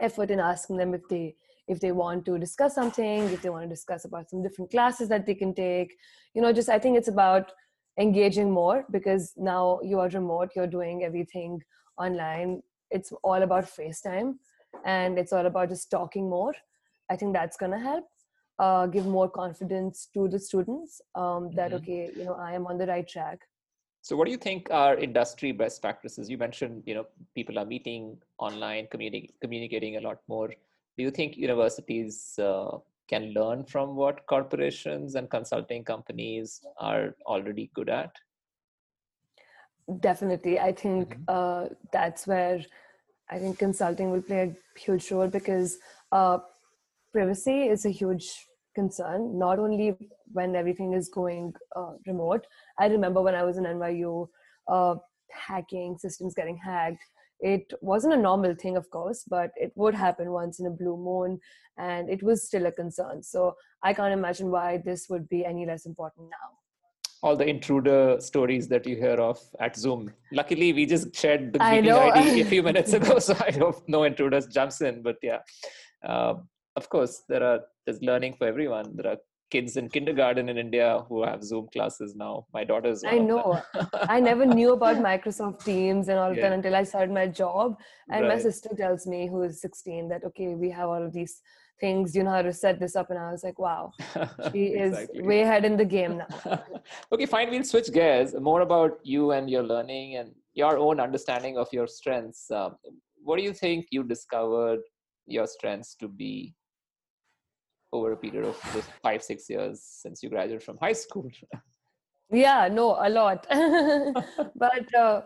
effort 0.00 0.30
in 0.30 0.40
asking 0.40 0.76
them 0.76 0.94
if 0.94 1.08
they 1.08 1.34
if 1.68 1.80
they 1.80 1.92
want 1.92 2.24
to 2.24 2.38
discuss 2.38 2.74
something 2.74 3.24
if 3.24 3.42
they 3.42 3.50
want 3.50 3.64
to 3.64 3.68
discuss 3.68 4.04
about 4.04 4.28
some 4.28 4.42
different 4.42 4.70
classes 4.70 5.08
that 5.08 5.26
they 5.26 5.34
can 5.34 5.54
take. 5.54 5.94
You 6.34 6.42
know 6.42 6.52
just 6.52 6.68
i 6.68 6.78
think 6.78 6.96
it's 6.96 7.08
about 7.08 7.52
engaging 7.98 8.50
more 8.50 8.84
because 8.90 9.32
now 9.36 9.78
you 9.82 10.00
are 10.00 10.08
remote 10.08 10.50
you're 10.56 10.66
doing 10.66 11.04
everything 11.04 11.60
online. 11.98 12.62
It's 12.90 13.12
all 13.22 13.42
about 13.42 13.64
facetime 13.64 14.36
and 14.84 15.18
it's 15.18 15.32
all 15.32 15.46
about 15.46 15.68
just 15.68 15.90
talking 15.90 16.28
more. 16.28 16.54
I 17.10 17.16
think 17.16 17.34
that's 17.34 17.56
going 17.56 17.72
to 17.72 17.78
help 17.78 18.06
uh, 18.58 18.86
give 18.86 19.06
more 19.06 19.28
confidence 19.28 20.08
to 20.14 20.28
the 20.28 20.38
students 20.38 21.00
um, 21.14 21.50
that 21.54 21.72
mm-hmm. 21.72 21.76
okay 21.76 22.10
you 22.16 22.24
know 22.24 22.34
i 22.34 22.52
am 22.52 22.66
on 22.66 22.78
the 22.78 22.86
right 22.86 23.08
track 23.08 23.40
so 24.02 24.16
what 24.16 24.24
do 24.26 24.32
you 24.32 24.36
think 24.36 24.68
are 24.70 24.96
industry 24.96 25.52
best 25.52 25.80
practices? 25.80 26.28
You 26.28 26.36
mentioned, 26.36 26.82
you 26.86 26.94
know, 26.94 27.06
people 27.36 27.56
are 27.56 27.64
meeting 27.64 28.18
online, 28.38 28.88
communi- 28.92 29.30
communicating 29.40 29.96
a 29.96 30.00
lot 30.00 30.18
more. 30.26 30.48
Do 30.48 31.04
you 31.04 31.12
think 31.12 31.36
universities 31.36 32.36
uh, 32.38 32.78
can 33.08 33.32
learn 33.32 33.64
from 33.64 33.94
what 33.94 34.26
corporations 34.26 35.14
and 35.14 35.30
consulting 35.30 35.84
companies 35.84 36.60
are 36.78 37.14
already 37.26 37.70
good 37.74 37.88
at? 37.88 38.12
Definitely. 40.00 40.58
I 40.58 40.72
think 40.72 41.10
mm-hmm. 41.10 41.22
uh, 41.28 41.68
that's 41.92 42.26
where 42.26 42.60
I 43.30 43.38
think 43.38 43.60
consulting 43.60 44.10
will 44.10 44.22
play 44.22 44.42
a 44.42 44.80
huge 44.80 45.12
role 45.12 45.28
because 45.28 45.78
uh, 46.10 46.38
privacy 47.12 47.68
is 47.68 47.86
a 47.86 47.90
huge 47.90 48.48
concern, 48.74 49.38
not 49.38 49.60
only 49.60 49.96
when 50.32 50.56
everything 50.56 50.92
is 50.92 51.08
going 51.08 51.52
uh, 51.76 51.92
remote. 52.06 52.46
I 52.78 52.86
remember 52.86 53.22
when 53.22 53.34
I 53.34 53.42
was 53.42 53.58
in 53.58 53.64
NYU, 53.64 54.28
uh, 54.68 54.96
hacking, 55.30 55.98
systems 55.98 56.34
getting 56.34 56.56
hacked. 56.56 57.02
It 57.40 57.72
wasn't 57.80 58.14
a 58.14 58.18
normal 58.18 58.54
thing, 58.54 58.76
of 58.76 58.88
course, 58.90 59.24
but 59.28 59.50
it 59.56 59.72
would 59.74 59.94
happen 59.94 60.30
once 60.30 60.60
in 60.60 60.66
a 60.66 60.70
blue 60.70 60.96
moon, 60.96 61.40
and 61.76 62.08
it 62.08 62.22
was 62.22 62.46
still 62.46 62.66
a 62.66 62.72
concern. 62.72 63.22
So 63.22 63.56
I 63.82 63.92
can't 63.92 64.12
imagine 64.12 64.50
why 64.50 64.80
this 64.84 65.06
would 65.10 65.28
be 65.28 65.44
any 65.44 65.66
less 65.66 65.86
important 65.86 66.28
now 66.30 66.58
all 67.22 67.36
the 67.36 67.46
intruder 67.46 68.16
stories 68.18 68.66
that 68.68 68.86
you 68.86 68.96
hear 68.96 69.14
of 69.14 69.38
at 69.60 69.76
Zoom. 69.76 70.12
Luckily, 70.32 70.72
we 70.72 70.86
just 70.86 71.14
shared 71.14 71.52
the 71.52 71.58
meeting 71.60 71.92
ID 71.92 72.40
a 72.40 72.44
few 72.44 72.62
minutes 72.70 72.92
ago, 72.92 73.18
so 73.20 73.36
I 73.46 73.52
hope 73.52 73.88
no 73.88 74.02
intruders 74.02 74.46
jumps 74.46 74.80
in. 74.80 75.02
But 75.02 75.16
yeah, 75.22 75.38
uh, 76.04 76.34
of 76.74 76.88
course, 76.88 77.22
there 77.28 77.42
are 77.42 77.60
there's 77.86 78.02
learning 78.02 78.34
for 78.34 78.46
everyone. 78.46 78.96
There 78.96 79.12
are 79.12 79.18
kids 79.52 79.76
in 79.76 79.88
kindergarten 79.96 80.48
in 80.48 80.58
India 80.58 81.04
who 81.08 81.22
have 81.22 81.44
Zoom 81.44 81.68
classes 81.72 82.14
now. 82.16 82.46
My 82.52 82.64
daughter's. 82.64 83.04
I 83.04 83.18
know. 83.18 83.60
I 84.16 84.18
never 84.20 84.46
knew 84.46 84.72
about 84.78 84.96
Microsoft 84.96 85.64
Teams 85.64 86.08
and 86.08 86.18
all 86.18 86.30
of 86.30 86.36
yeah. 86.36 86.44
that 86.44 86.52
until 86.58 86.74
I 86.74 86.84
started 86.84 87.12
my 87.12 87.26
job. 87.26 87.76
And 88.10 88.22
right. 88.22 88.36
my 88.36 88.38
sister 88.38 88.70
tells 88.76 89.06
me, 89.06 89.28
who 89.28 89.42
is 89.42 89.60
16, 89.60 90.08
that 90.08 90.24
okay, 90.24 90.54
we 90.54 90.70
have 90.70 90.88
all 90.88 91.02
of 91.08 91.12
these 91.12 91.40
things. 91.80 92.16
You 92.16 92.24
know 92.24 92.36
how 92.38 92.42
to 92.50 92.52
set 92.52 92.80
this 92.80 92.96
up, 92.96 93.10
and 93.10 93.18
I 93.18 93.30
was 93.30 93.44
like, 93.48 93.58
wow, 93.58 93.92
she 94.52 94.64
is 94.84 95.08
way 95.30 95.42
ahead 95.42 95.64
in 95.64 95.76
the 95.76 95.88
game 95.96 96.18
now. 96.22 96.64
okay, 97.12 97.26
fine. 97.26 97.50
We'll 97.50 97.64
switch 97.64 97.92
gears. 97.92 98.34
More 98.50 98.62
about 98.62 98.98
you 99.02 99.32
and 99.32 99.50
your 99.50 99.64
learning 99.74 100.16
and 100.16 100.32
your 100.54 100.78
own 100.78 101.00
understanding 101.00 101.58
of 101.58 101.68
your 101.72 101.86
strengths. 101.86 102.50
Um, 102.50 102.76
what 103.22 103.36
do 103.36 103.42
you 103.42 103.52
think 103.52 103.86
you 103.90 104.02
discovered 104.02 104.80
your 105.26 105.46
strengths 105.46 105.94
to 105.96 106.08
be 106.08 106.54
over 107.92 108.12
a 108.12 108.16
period 108.16 108.44
of 108.44 108.58
those 108.72 108.84
five 109.02 109.22
six 109.22 109.48
years 109.50 109.82
since 109.82 110.22
you 110.22 110.28
graduated 110.30 110.62
from 110.62 110.78
high 110.78 110.92
school. 110.92 111.30
Yeah 112.34 112.68
no 112.68 112.96
a 112.98 113.10
lot. 113.10 113.46
But 114.56 114.94
uh, 114.94 115.22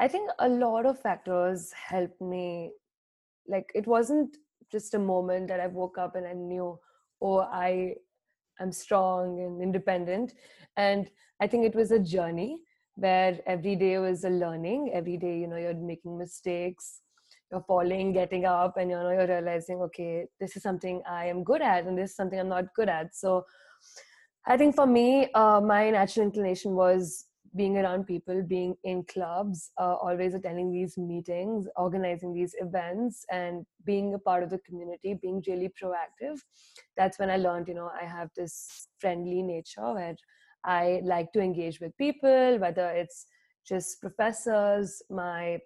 i 0.00 0.08
think 0.08 0.30
a 0.38 0.48
lot 0.48 0.86
of 0.86 0.98
factors 0.98 1.72
helped 1.72 2.20
me. 2.20 2.72
Like 3.46 3.70
it 3.74 3.86
wasn't 3.86 4.36
just 4.72 4.94
a 4.94 4.98
moment 4.98 5.48
that 5.48 5.60
i 5.60 5.66
woke 5.66 5.98
up 5.98 6.16
and 6.16 6.26
i 6.26 6.32
knew 6.32 6.78
oh 7.20 7.40
i 7.40 7.94
am 8.58 8.72
strong 8.72 9.38
and 9.40 9.62
independent. 9.62 10.34
And 10.76 11.08
i 11.40 11.46
think 11.46 11.64
it 11.64 11.76
was 11.76 11.92
a 11.92 12.00
journey 12.00 12.58
where 12.96 13.38
every 13.46 13.76
day 13.76 13.98
was 13.98 14.24
a 14.24 14.30
learning. 14.30 14.90
Every 14.92 15.16
day 15.16 15.38
you 15.38 15.46
know 15.46 15.56
you're 15.56 15.74
making 15.74 16.18
mistakes 16.18 17.02
you're 17.52 17.64
falling 17.68 18.12
getting 18.12 18.46
up 18.46 18.76
and 18.78 18.90
you 18.90 18.96
know 18.96 19.10
you're 19.10 19.26
realizing 19.26 19.78
okay 19.80 20.26
this 20.40 20.56
is 20.56 20.62
something 20.62 21.02
i 21.08 21.26
am 21.26 21.44
good 21.44 21.60
at 21.60 21.84
and 21.84 21.98
this 21.98 22.10
is 22.10 22.16
something 22.16 22.40
i'm 22.40 22.48
not 22.48 22.74
good 22.74 22.88
at. 22.88 23.14
So 23.14 23.44
i 24.46 24.56
think 24.56 24.74
for 24.74 24.86
me 24.86 25.30
uh, 25.34 25.60
my 25.60 25.90
natural 25.90 26.26
inclination 26.26 26.74
was 26.74 27.26
being 27.54 27.76
around 27.76 28.06
people 28.06 28.42
being 28.42 28.74
in 28.84 29.04
clubs 29.04 29.72
uh, 29.78 29.94
always 29.96 30.32
attending 30.32 30.72
these 30.72 30.96
meetings 30.96 31.66
organizing 31.76 32.32
these 32.32 32.54
events 32.60 33.26
and 33.30 33.66
being 33.84 34.14
a 34.14 34.18
part 34.18 34.42
of 34.42 34.48
the 34.48 34.58
community 34.60 35.12
being 35.20 35.42
really 35.46 35.70
proactive. 35.80 36.38
That's 36.96 37.18
when 37.18 37.28
i 37.28 37.36
learned 37.36 37.68
you 37.68 37.74
know 37.74 37.90
i 38.00 38.06
have 38.06 38.30
this 38.34 38.88
friendly 38.98 39.42
nature 39.42 39.92
where 39.92 40.16
i 40.64 41.02
like 41.04 41.30
to 41.32 41.40
engage 41.40 41.80
with 41.80 41.96
people 41.98 42.58
whether 42.58 42.88
it's 42.88 43.26
just 43.66 44.00
professors 44.00 45.02
my 45.10 45.58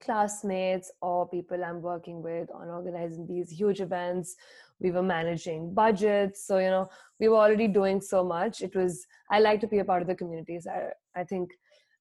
classmates 0.00 0.90
or 1.00 1.28
people 1.28 1.64
I'm 1.64 1.82
working 1.82 2.22
with 2.22 2.50
on 2.52 2.68
organizing 2.68 3.26
these 3.26 3.50
huge 3.50 3.80
events. 3.80 4.36
We 4.80 4.90
were 4.90 5.02
managing 5.02 5.74
budgets. 5.74 6.46
So, 6.46 6.58
you 6.58 6.70
know, 6.70 6.88
we 7.18 7.28
were 7.28 7.36
already 7.36 7.68
doing 7.68 8.00
so 8.00 8.24
much. 8.24 8.62
It 8.62 8.74
was, 8.74 9.06
I 9.30 9.40
like 9.40 9.60
to 9.60 9.66
be 9.66 9.78
a 9.78 9.84
part 9.84 10.02
of 10.02 10.08
the 10.08 10.14
communities. 10.14 10.66
I, 10.66 11.20
I 11.20 11.24
think 11.24 11.50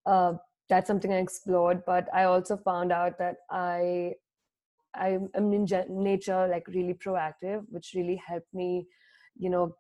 uh, 0.06 0.34
that's 0.70 0.88
something 0.88 1.12
I 1.12 1.18
explored, 1.18 1.82
but 1.86 2.08
I 2.14 2.24
also 2.24 2.58
found 2.58 2.92
out 2.92 3.18
that 3.20 3.38
I, 3.50 4.14
I 4.96 5.20
am 5.36 5.54
in 5.54 5.68
nature 5.90 6.48
like 6.48 6.68
really 6.68 6.94
proactive, 6.94 7.64
which 7.70 7.94
really 7.96 8.22
helped 8.26 8.54
me, 8.54 8.88
you 9.38 9.50
know, 9.50 9.76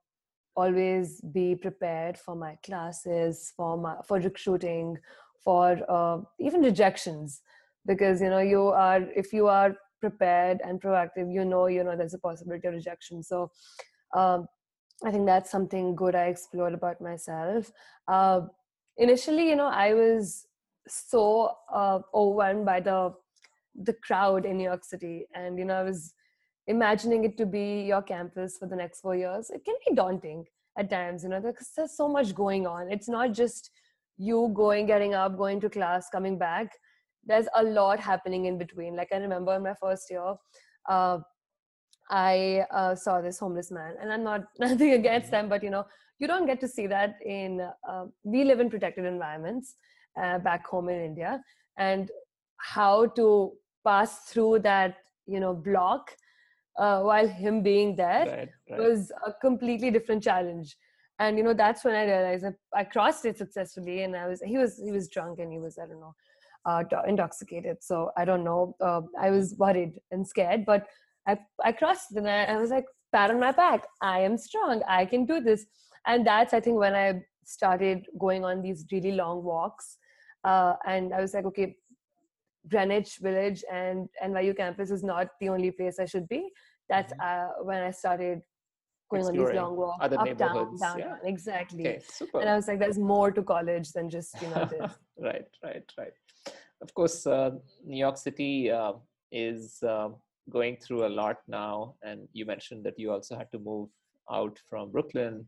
always 0.55 1.21
be 1.21 1.55
prepared 1.55 2.17
for 2.17 2.35
my 2.35 2.57
classes, 2.63 3.53
for 3.55 3.77
my 3.77 3.95
for 4.05 4.19
recruiting, 4.19 4.97
for 5.43 5.79
uh, 5.87 6.19
even 6.39 6.61
rejections, 6.61 7.41
because 7.85 8.21
you 8.21 8.29
know 8.29 8.39
you 8.39 8.67
are 8.67 9.01
if 9.15 9.33
you 9.33 9.47
are 9.47 9.75
prepared 9.99 10.59
and 10.63 10.81
proactive, 10.81 11.33
you 11.33 11.45
know 11.45 11.67
you 11.67 11.83
know 11.83 11.95
there's 11.95 12.13
a 12.13 12.19
possibility 12.19 12.67
of 12.67 12.73
rejection. 12.73 13.23
So. 13.23 13.51
Um, 14.15 14.47
I 15.05 15.11
think 15.11 15.25
that's 15.25 15.49
something 15.49 15.95
good 15.95 16.13
I 16.13 16.25
explored 16.25 16.73
about 16.73 16.99
myself. 16.99 17.71
Uh, 18.07 18.41
initially, 18.97 19.47
you 19.47 19.55
know, 19.55 19.67
I 19.67 19.93
was 19.93 20.45
so 20.87 21.51
uh, 21.73 21.99
overwhelmed 22.13 22.65
by 22.65 22.79
the 22.79 23.13
the 23.75 23.93
crowd 23.93 24.45
in 24.45 24.57
New 24.57 24.65
York 24.65 24.83
City, 24.83 25.25
and 25.33 25.57
you 25.57 25.63
know, 25.63 25.75
I 25.75 25.83
was 25.83 26.13
imagining 26.67 27.23
it 27.23 27.37
to 27.37 27.45
be 27.45 27.81
your 27.83 28.01
campus 28.01 28.57
for 28.57 28.67
the 28.67 28.75
next 28.75 28.99
four 28.99 29.15
years. 29.15 29.49
It 29.49 29.63
can 29.63 29.75
be 29.87 29.95
daunting 29.95 30.45
at 30.77 30.89
times, 30.89 31.23
you 31.23 31.29
know, 31.29 31.39
because 31.39 31.71
there's 31.75 31.95
so 31.95 32.09
much 32.09 32.35
going 32.35 32.67
on. 32.67 32.91
It's 32.91 33.09
not 33.09 33.31
just 33.33 33.71
you 34.17 34.51
going, 34.53 34.85
getting 34.85 35.13
up, 35.13 35.37
going 35.37 35.61
to 35.61 35.69
class, 35.69 36.09
coming 36.09 36.37
back. 36.37 36.73
There's 37.29 37.47
a 37.55 37.63
lot 37.63 37.99
happening 37.99 38.45
in 38.45 38.57
between. 38.57 38.95
Like 38.95 39.09
I 39.13 39.17
remember 39.17 39.55
in 39.55 39.61
my 39.61 39.75
first 39.79 40.09
year, 40.09 40.33
uh, 40.89 41.19
I 42.09 42.65
uh, 42.71 42.95
saw 42.95 43.21
this 43.21 43.37
homeless 43.37 43.69
man, 43.69 43.93
and 44.01 44.11
I'm 44.11 44.23
not 44.23 44.45
nothing 44.59 44.93
against 44.93 45.27
mm-hmm. 45.27 45.47
them, 45.47 45.49
but 45.49 45.63
you 45.63 45.69
know, 45.69 45.85
you 46.17 46.27
don't 46.27 46.47
get 46.47 46.59
to 46.61 46.67
see 46.67 46.87
that 46.87 47.17
in. 47.23 47.61
Uh, 47.87 48.05
we 48.23 48.43
live 48.43 48.59
in 48.59 48.69
protected 48.69 49.05
environments 49.05 49.75
uh, 50.19 50.39
back 50.39 50.65
home 50.65 50.89
in 50.89 50.99
India, 50.99 51.39
and 51.77 52.09
how 52.57 53.05
to 53.19 53.53
pass 53.85 54.23
through 54.29 54.59
that, 54.59 54.97
you 55.27 55.39
know, 55.39 55.53
block 55.53 56.11
uh, 56.79 57.01
while 57.01 57.27
him 57.27 57.61
being 57.61 57.95
there 57.95 58.25
right, 58.25 58.49
right. 58.71 58.79
was 58.79 59.11
a 59.25 59.33
completely 59.33 59.91
different 59.91 60.23
challenge. 60.23 60.75
And 61.19 61.37
you 61.37 61.43
know, 61.43 61.53
that's 61.53 61.85
when 61.85 61.93
I 61.93 62.05
realized 62.05 62.45
I, 62.45 62.79
I 62.79 62.83
crossed 62.85 63.25
it 63.25 63.37
successfully, 63.37 64.01
and 64.01 64.15
I 64.15 64.27
was 64.27 64.41
he 64.41 64.57
was 64.57 64.81
he 64.83 64.91
was 64.91 65.09
drunk 65.09 65.37
and 65.37 65.51
he 65.51 65.59
was 65.59 65.77
I 65.77 65.85
don't 65.85 65.99
know 65.99 66.15
uh, 66.65 66.83
intoxicated. 67.07 67.77
So 67.81 68.11
I 68.17 68.25
don't 68.25 68.43
know. 68.43 68.75
Uh, 68.81 69.01
I 69.19 69.31
was 69.31 69.55
worried 69.57 69.93
and 70.11 70.27
scared, 70.27 70.65
but 70.65 70.85
I, 71.27 71.37
I 71.63 71.71
crossed 71.71 72.11
and 72.15 72.29
I, 72.29 72.43
I 72.45 72.57
was 72.57 72.69
like, 72.69 72.85
pat 73.11 73.31
on 73.31 73.39
my 73.39 73.51
back. 73.51 73.85
I 74.01 74.19
am 74.19 74.37
strong. 74.37 74.81
I 74.87 75.05
can 75.05 75.25
do 75.25 75.39
this. 75.39 75.65
And 76.05 76.25
that's, 76.25 76.53
I 76.53 76.59
think, 76.59 76.77
when 76.77 76.95
I 76.95 77.21
started 77.43 78.05
going 78.19 78.45
on 78.45 78.61
these 78.61 78.85
really 78.91 79.11
long 79.11 79.43
walks. 79.43 79.97
Uh, 80.43 80.73
and 80.85 81.13
I 81.13 81.21
was 81.21 81.33
like, 81.33 81.45
okay, 81.45 81.75
Greenwich 82.69 83.17
Village 83.21 83.63
and 83.71 84.07
NYU 84.23 84.55
campus 84.55 84.91
is 84.91 85.03
not 85.03 85.27
the 85.39 85.49
only 85.49 85.71
place 85.71 85.99
I 85.99 86.05
should 86.05 86.27
be. 86.27 86.49
That's 86.87 87.13
mm-hmm. 87.13 87.61
uh, 87.61 87.63
when 87.63 87.83
I 87.83 87.91
started 87.91 88.41
going 89.09 89.21
Exploring 89.21 89.39
on 89.39 89.53
these 89.53 89.59
long 89.59 89.75
walks 89.75 90.05
other 90.05 90.19
up 90.19 90.37
down 90.37 90.77
down 90.77 90.99
yeah. 90.99 91.15
exactly 91.23 91.87
okay, 91.87 91.99
and 92.35 92.49
i 92.49 92.55
was 92.55 92.67
like 92.67 92.79
there's 92.79 92.99
more 92.99 93.31
to 93.31 93.41
college 93.41 93.91
than 93.91 94.09
just 94.09 94.39
you 94.41 94.47
know 94.49 94.65
this 94.65 94.91
right 95.19 95.47
right 95.63 95.91
right 95.97 96.13
of 96.81 96.93
course 96.93 97.27
uh, 97.27 97.51
new 97.85 97.97
york 97.97 98.17
city 98.17 98.71
uh, 98.71 98.93
is 99.31 99.83
uh, 99.83 100.09
going 100.49 100.77
through 100.77 101.05
a 101.05 101.15
lot 101.21 101.37
now. 101.47 101.95
And 102.03 102.27
you 102.33 102.45
mentioned 102.45 102.83
that 102.85 102.97
you 102.97 103.11
also 103.11 103.37
had 103.37 103.51
to 103.51 103.59
move 103.59 103.89
out 104.31 104.59
from 104.69 104.91
Brooklyn. 104.91 105.45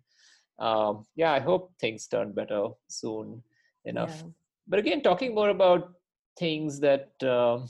Um, 0.59 1.05
yeah, 1.15 1.31
I 1.31 1.39
hope 1.39 1.73
things 1.79 2.07
turn 2.07 2.33
better 2.33 2.67
soon 2.87 3.41
enough. 3.85 4.15
Yeah. 4.17 4.29
But 4.67 4.79
again, 4.79 5.01
talking 5.01 5.33
more 5.33 5.49
about 5.49 5.93
things 6.37 6.79
that, 6.81 7.11
uh, 7.23 7.65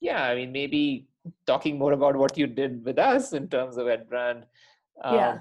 yeah, 0.00 0.22
I 0.22 0.34
mean, 0.34 0.52
maybe 0.52 1.08
talking 1.46 1.78
more 1.78 1.92
about 1.92 2.16
what 2.16 2.38
you 2.38 2.46
did 2.46 2.84
with 2.84 2.98
us 2.98 3.32
in 3.32 3.48
terms 3.48 3.76
of 3.76 3.86
Edbrand. 3.86 4.44
Um, 5.02 5.14
yeah. 5.14 5.38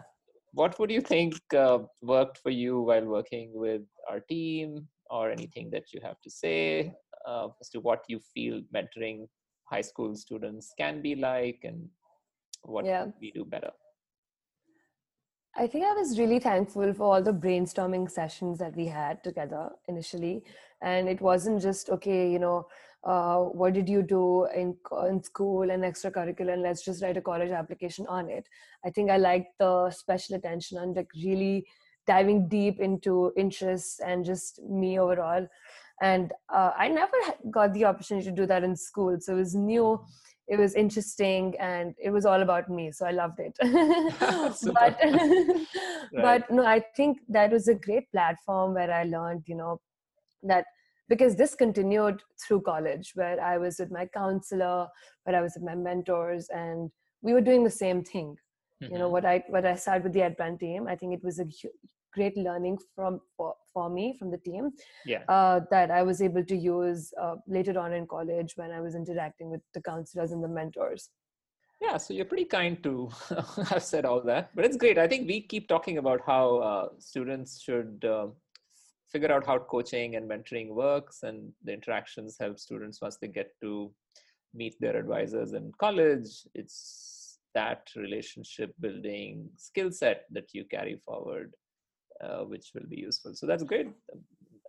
What 0.53 0.79
would 0.79 0.89
you 0.89 1.01
think 1.01 1.35
uh, 1.53 1.79
worked 2.01 2.39
for 2.39 2.49
you 2.49 2.81
while 2.81 3.05
working 3.05 3.51
with 3.53 3.81
our 4.09 4.21
team, 4.21 4.87
or 5.09 5.29
anything 5.29 5.69
that 5.69 5.93
you 5.93 5.99
have 6.01 6.19
to 6.21 6.29
say 6.29 6.91
uh, 7.27 7.47
as 7.61 7.69
to 7.69 7.79
what 7.79 8.03
you 8.07 8.19
feel 8.33 8.61
mentoring 8.73 9.27
high 9.65 9.81
school 9.81 10.15
students 10.15 10.73
can 10.77 11.01
be 11.01 11.15
like 11.15 11.59
and 11.63 11.87
what 12.63 12.85
yeah. 12.85 13.05
we 13.19 13.31
do 13.31 13.45
better 13.45 13.71
I 15.57 15.67
think 15.67 15.85
I 15.85 15.93
was 15.93 16.19
really 16.19 16.39
thankful 16.39 16.93
for 16.93 17.03
all 17.03 17.23
the 17.23 17.31
brainstorming 17.31 18.11
sessions 18.11 18.59
that 18.59 18.75
we 18.75 18.87
had 18.87 19.23
together 19.23 19.69
initially. 19.87 20.43
And 20.81 21.07
it 21.07 21.21
wasn't 21.21 21.61
just, 21.61 21.89
okay, 21.89 22.29
you 22.29 22.39
know, 22.39 22.67
uh, 23.05 23.37
what 23.37 23.73
did 23.73 23.87
you 23.87 24.01
do 24.01 24.47
in, 24.47 24.75
in 25.07 25.23
school 25.23 25.69
and 25.69 25.83
extracurricular, 25.83 26.53
and 26.53 26.61
let's 26.61 26.83
just 26.83 27.01
write 27.01 27.15
a 27.15 27.21
college 27.21 27.51
application 27.51 28.05
on 28.07 28.29
it. 28.29 28.49
I 28.83 28.89
think 28.89 29.09
I 29.09 29.17
liked 29.17 29.57
the 29.57 29.91
special 29.91 30.35
attention 30.35 30.77
on 30.77 30.93
like 30.93 31.07
really 31.15 31.65
diving 32.05 32.49
deep 32.49 32.81
into 32.81 33.31
interests 33.37 34.01
and 34.05 34.25
just 34.25 34.61
me 34.63 34.99
overall 34.99 35.47
and 36.01 36.33
uh, 36.53 36.71
i 36.77 36.87
never 36.87 37.17
got 37.51 37.73
the 37.73 37.85
opportunity 37.85 38.25
to 38.25 38.35
do 38.35 38.45
that 38.45 38.63
in 38.63 38.75
school 38.75 39.17
so 39.19 39.33
it 39.33 39.37
was 39.37 39.55
new 39.55 39.99
it 40.47 40.59
was 40.59 40.75
interesting 40.75 41.55
and 41.59 41.95
it 41.97 42.11
was 42.11 42.25
all 42.25 42.41
about 42.41 42.69
me 42.69 42.91
so 42.91 43.05
i 43.05 43.11
loved 43.11 43.39
it 43.39 43.57
but 44.73 44.97
right. 45.01 45.65
but 46.13 46.51
no 46.51 46.65
i 46.65 46.81
think 46.95 47.19
that 47.27 47.51
was 47.51 47.67
a 47.67 47.75
great 47.75 48.09
platform 48.11 48.73
where 48.73 48.91
i 48.91 49.03
learned 49.03 49.43
you 49.47 49.55
know 49.55 49.79
that 50.43 50.65
because 51.07 51.35
this 51.35 51.55
continued 51.55 52.21
through 52.45 52.61
college 52.61 53.11
where 53.15 53.41
i 53.41 53.57
was 53.57 53.79
with 53.79 53.91
my 53.91 54.05
counselor 54.05 54.87
where 55.23 55.35
i 55.35 55.41
was 55.41 55.53
with 55.55 55.63
my 55.63 55.75
mentors 55.75 56.49
and 56.49 56.91
we 57.21 57.33
were 57.33 57.41
doing 57.41 57.63
the 57.63 57.69
same 57.69 58.03
thing 58.03 58.35
mm-hmm. 58.83 58.93
you 58.93 58.99
know 58.99 59.05
mm-hmm. 59.05 59.13
what 59.13 59.25
i 59.25 59.43
what 59.49 59.65
i 59.65 59.75
started 59.75 60.03
with 60.03 60.13
the 60.13 60.19
Edbrand 60.19 60.59
team 60.59 60.87
i 60.87 60.95
think 60.95 61.13
it 61.13 61.23
was 61.23 61.39
a 61.39 61.45
great 62.15 62.37
learning 62.37 62.77
from 62.95 63.19
for, 63.35 63.53
for 63.73 63.89
me 63.89 64.15
from 64.17 64.31
the 64.31 64.37
team 64.37 64.71
yeah. 65.05 65.23
uh, 65.27 65.59
that 65.69 65.91
I 65.91 66.01
was 66.01 66.21
able 66.21 66.43
to 66.45 66.55
use 66.55 67.13
uh, 67.21 67.35
later 67.47 67.77
on 67.77 67.93
in 67.93 68.07
college 68.07 68.53
when 68.55 68.71
I 68.71 68.81
was 68.81 68.95
interacting 68.95 69.49
with 69.51 69.61
the 69.73 69.81
counselors 69.81 70.31
and 70.31 70.43
the 70.43 70.47
mentors. 70.47 71.09
Yeah, 71.81 71.97
so 71.97 72.13
you're 72.13 72.25
pretty 72.25 72.45
kind 72.45 72.81
to 72.83 73.09
have 73.69 73.83
said 73.83 74.05
all 74.05 74.21
that, 74.21 74.51
but 74.55 74.65
it's 74.65 74.77
great. 74.77 74.97
I 74.97 75.07
think 75.07 75.27
we 75.27 75.41
keep 75.41 75.67
talking 75.67 75.97
about 75.97 76.21
how 76.25 76.57
uh, 76.57 76.87
students 76.99 77.61
should 77.61 78.05
uh, 78.09 78.27
figure 79.11 79.31
out 79.31 79.45
how 79.45 79.59
coaching 79.59 80.15
and 80.15 80.29
mentoring 80.29 80.69
works, 80.69 81.23
and 81.23 81.51
the 81.63 81.73
interactions 81.73 82.37
help 82.39 82.59
students 82.59 83.01
once 83.01 83.17
they 83.17 83.27
get 83.27 83.51
to 83.61 83.91
meet 84.53 84.75
their 84.79 84.95
advisors 84.95 85.51
in 85.53 85.73
college. 85.77 86.47
It's 86.55 87.39
that 87.53 87.89
relationship 87.95 88.73
building 88.79 89.49
skill 89.57 89.91
set 89.91 90.25
that 90.31 90.53
you 90.53 90.65
carry 90.65 90.97
forward 90.97 91.53
which 92.45 92.71
will 92.73 92.87
be 92.89 92.97
useful. 92.97 93.33
So 93.33 93.45
that's 93.45 93.63
great. 93.63 93.87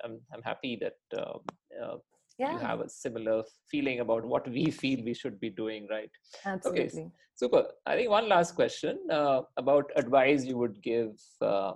I'm, 0.04 0.20
I'm 0.32 0.42
happy 0.42 0.78
that 0.80 0.96
uh, 1.16 1.38
uh, 1.82 1.96
yeah. 2.38 2.52
you 2.52 2.58
have 2.58 2.80
a 2.80 2.88
similar 2.88 3.42
feeling 3.70 4.00
about 4.00 4.24
what 4.24 4.48
we 4.48 4.70
feel 4.82 5.04
we 5.04 5.14
should 5.14 5.40
be 5.40 5.50
doing, 5.50 5.86
right? 5.90 6.10
Absolutely. 6.44 6.82
Okay, 6.84 7.10
super. 7.34 7.66
I 7.86 7.96
think 7.96 8.10
one 8.10 8.28
last 8.28 8.54
question 8.54 8.98
uh, 9.10 9.42
about 9.56 9.90
advice 9.96 10.44
you 10.44 10.58
would 10.58 10.82
give 10.82 11.10
uh, 11.40 11.72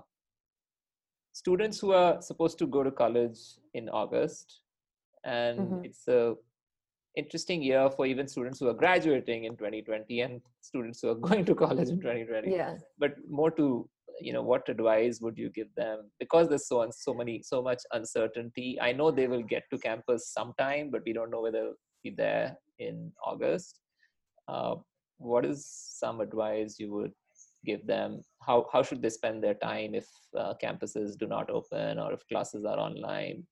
students 1.33 1.79
who 1.79 1.93
are 1.93 2.21
supposed 2.21 2.59
to 2.59 2.67
go 2.67 2.83
to 2.83 2.91
college 2.91 3.39
in 3.75 3.89
August, 3.89 4.61
and 5.25 5.61
mm-hmm. 5.61 5.85
it's 5.85 6.07
a 6.09 6.35
interesting 7.17 7.61
year 7.61 7.91
for 7.91 8.07
even 8.07 8.27
students 8.29 8.61
who 8.61 8.69
are 8.69 8.75
graduating 8.75 9.45
in 9.45 9.57
2020 9.57 10.21
and 10.21 10.41
students 10.61 11.01
who 11.01 11.09
are 11.09 11.15
going 11.29 11.45
to 11.45 11.55
college 11.55 11.89
in 11.89 12.01
2020 12.01 12.53
yeah 12.53 12.77
but 12.99 13.15
more 13.29 13.51
to 13.51 13.89
you 14.21 14.33
know 14.33 14.43
what 14.43 14.69
advice 14.69 15.21
would 15.21 15.39
you 15.39 15.51
give 15.51 15.69
them? 15.77 16.11
Because 16.19 16.49
there's 16.49 16.69
so 16.69 16.89
so 16.91 17.15
many 17.15 17.43
so 17.43 17.63
much 17.63 17.83
uncertainty. 17.93 18.79
I 18.81 18.93
know 18.93 19.11
they 19.11 19.29
will 19.29 19.43
get 19.43 19.65
to 19.71 19.79
campus 19.79 20.33
sometime 20.33 20.91
but 20.91 21.03
we 21.05 21.13
don't 21.13 21.31
know 21.31 21.43
whether 21.43 21.73
be 22.03 22.11
there 22.11 22.57
in 22.79 23.13
august. 23.25 23.81
Uh, 24.49 24.77
what 25.19 25.45
is 25.45 25.67
some 25.67 26.21
advice 26.21 26.77
you 26.79 26.93
would 26.93 27.13
give 27.65 27.87
them? 27.87 28.23
How 28.41 28.67
how 28.73 28.83
should 28.83 29.03
they 29.03 29.11
spend 29.11 29.43
their 29.43 29.55
time 29.55 29.95
if 29.95 30.09
uh, 30.37 30.55
campuses 30.63 31.19
do 31.19 31.27
not 31.27 31.51
open 31.51 31.99
or 31.99 32.13
if 32.13 32.27
classes 32.29 32.65
are 32.65 32.79
online 32.79 33.47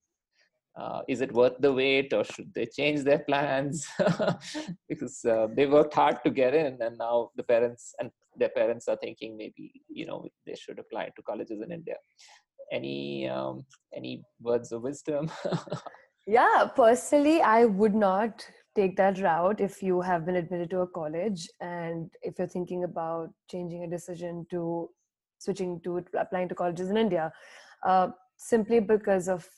uh, 0.79 1.01
is 1.09 1.21
it 1.21 1.33
worth 1.33 1.55
the 1.59 1.73
wait 1.73 2.13
or 2.13 2.25
should 2.25 2.53
they 2.55 2.67
change 2.67 3.03
their 3.03 3.21
plans? 3.21 3.87
Because 4.89 5.25
uh, 5.25 5.49
they 5.55 5.67
worked 5.67 5.95
hard 5.95 6.19
to 6.25 6.31
get 6.31 6.55
in 6.55 6.79
and 6.81 6.97
now 6.99 7.31
the 7.37 7.43
parents 7.43 7.95
and 7.99 8.11
their 8.37 8.51
parents 8.51 8.87
are 8.89 8.97
thinking 8.97 9.37
maybe 9.37 9.73
you 9.89 10.07
know 10.07 10.25
they 10.47 10.55
should 10.55 10.79
apply 10.79 11.11
to 11.17 11.23
colleges 11.23 11.61
in 11.61 11.73
india. 11.73 11.97
Any 12.71 13.29
um, 13.29 13.65
any 13.95 14.23
words 14.41 14.73
of 14.73 14.83
wisdom? 14.83 15.31
Yeah 16.27 16.69
personally 16.77 17.41
i 17.41 17.65
would 17.65 17.95
not 17.95 18.47
take 18.77 18.97
that 18.99 19.19
route 19.19 19.61
if 19.67 19.83
you 19.83 20.03
have 20.09 20.27
been 20.27 20.37
admitted 20.37 20.69
to 20.71 20.81
a 20.81 20.87
college 20.87 21.49
and 21.61 22.11
if 22.21 22.39
you're 22.39 22.55
thinking 22.57 22.85
about 22.85 23.31
changing 23.51 23.85
a 23.85 23.91
decision 23.91 24.47
to 24.51 24.91
switching 25.39 25.81
to 25.85 26.05
applying 26.25 26.49
to 26.51 26.55
colleges 26.55 26.91
in 26.91 26.99
india. 26.99 27.33
Uh, 27.87 28.09
simply 28.37 28.79
because 28.79 29.27
of 29.29 29.49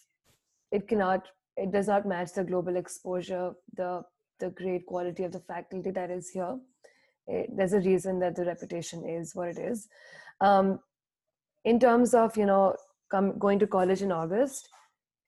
it 0.70 0.88
cannot 0.88 1.28
it 1.56 1.72
does 1.72 1.88
not 1.88 2.06
match 2.06 2.32
the 2.32 2.44
global 2.44 2.76
exposure 2.76 3.52
the 3.74 4.02
the 4.38 4.50
great 4.50 4.86
quality 4.86 5.24
of 5.24 5.32
the 5.32 5.40
faculty 5.40 5.90
that 5.90 6.10
is 6.10 6.30
here. 6.30 6.58
It, 7.26 7.50
there's 7.54 7.74
a 7.74 7.80
reason 7.80 8.18
that 8.20 8.34
the 8.34 8.44
reputation 8.46 9.06
is 9.06 9.34
what 9.34 9.48
it 9.48 9.58
is. 9.58 9.86
Um, 10.40 10.80
in 11.64 11.78
terms 11.78 12.14
of 12.14 12.36
you 12.36 12.46
know 12.46 12.76
come, 13.10 13.38
going 13.38 13.58
to 13.58 13.66
college 13.66 14.02
in 14.02 14.12
august 14.12 14.68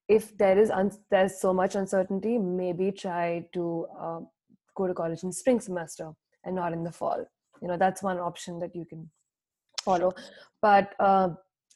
if 0.09 0.37
there 0.39 0.59
is 0.59 0.71
un- 0.71 1.05
there's 1.11 1.41
so 1.41 1.53
much 1.53 1.75
uncertainty 1.75 2.39
maybe 2.39 2.91
try 2.91 3.45
to 3.53 3.87
uh, 3.99 4.21
go 4.75 4.87
to 4.87 4.95
college 4.95 5.23
in 5.23 5.33
spring 5.33 5.61
semester 5.61 6.11
and 6.45 6.57
not 6.57 6.73
in 6.73 6.83
the 6.83 6.91
fall. 6.91 7.25
You 7.61 7.69
know 7.69 7.77
that's 7.77 8.03
one 8.03 8.19
option 8.19 8.59
that 8.61 8.75
you 8.75 8.85
can 8.85 9.11
follow. 9.85 10.13
But 10.61 10.95
uh, 10.99 11.31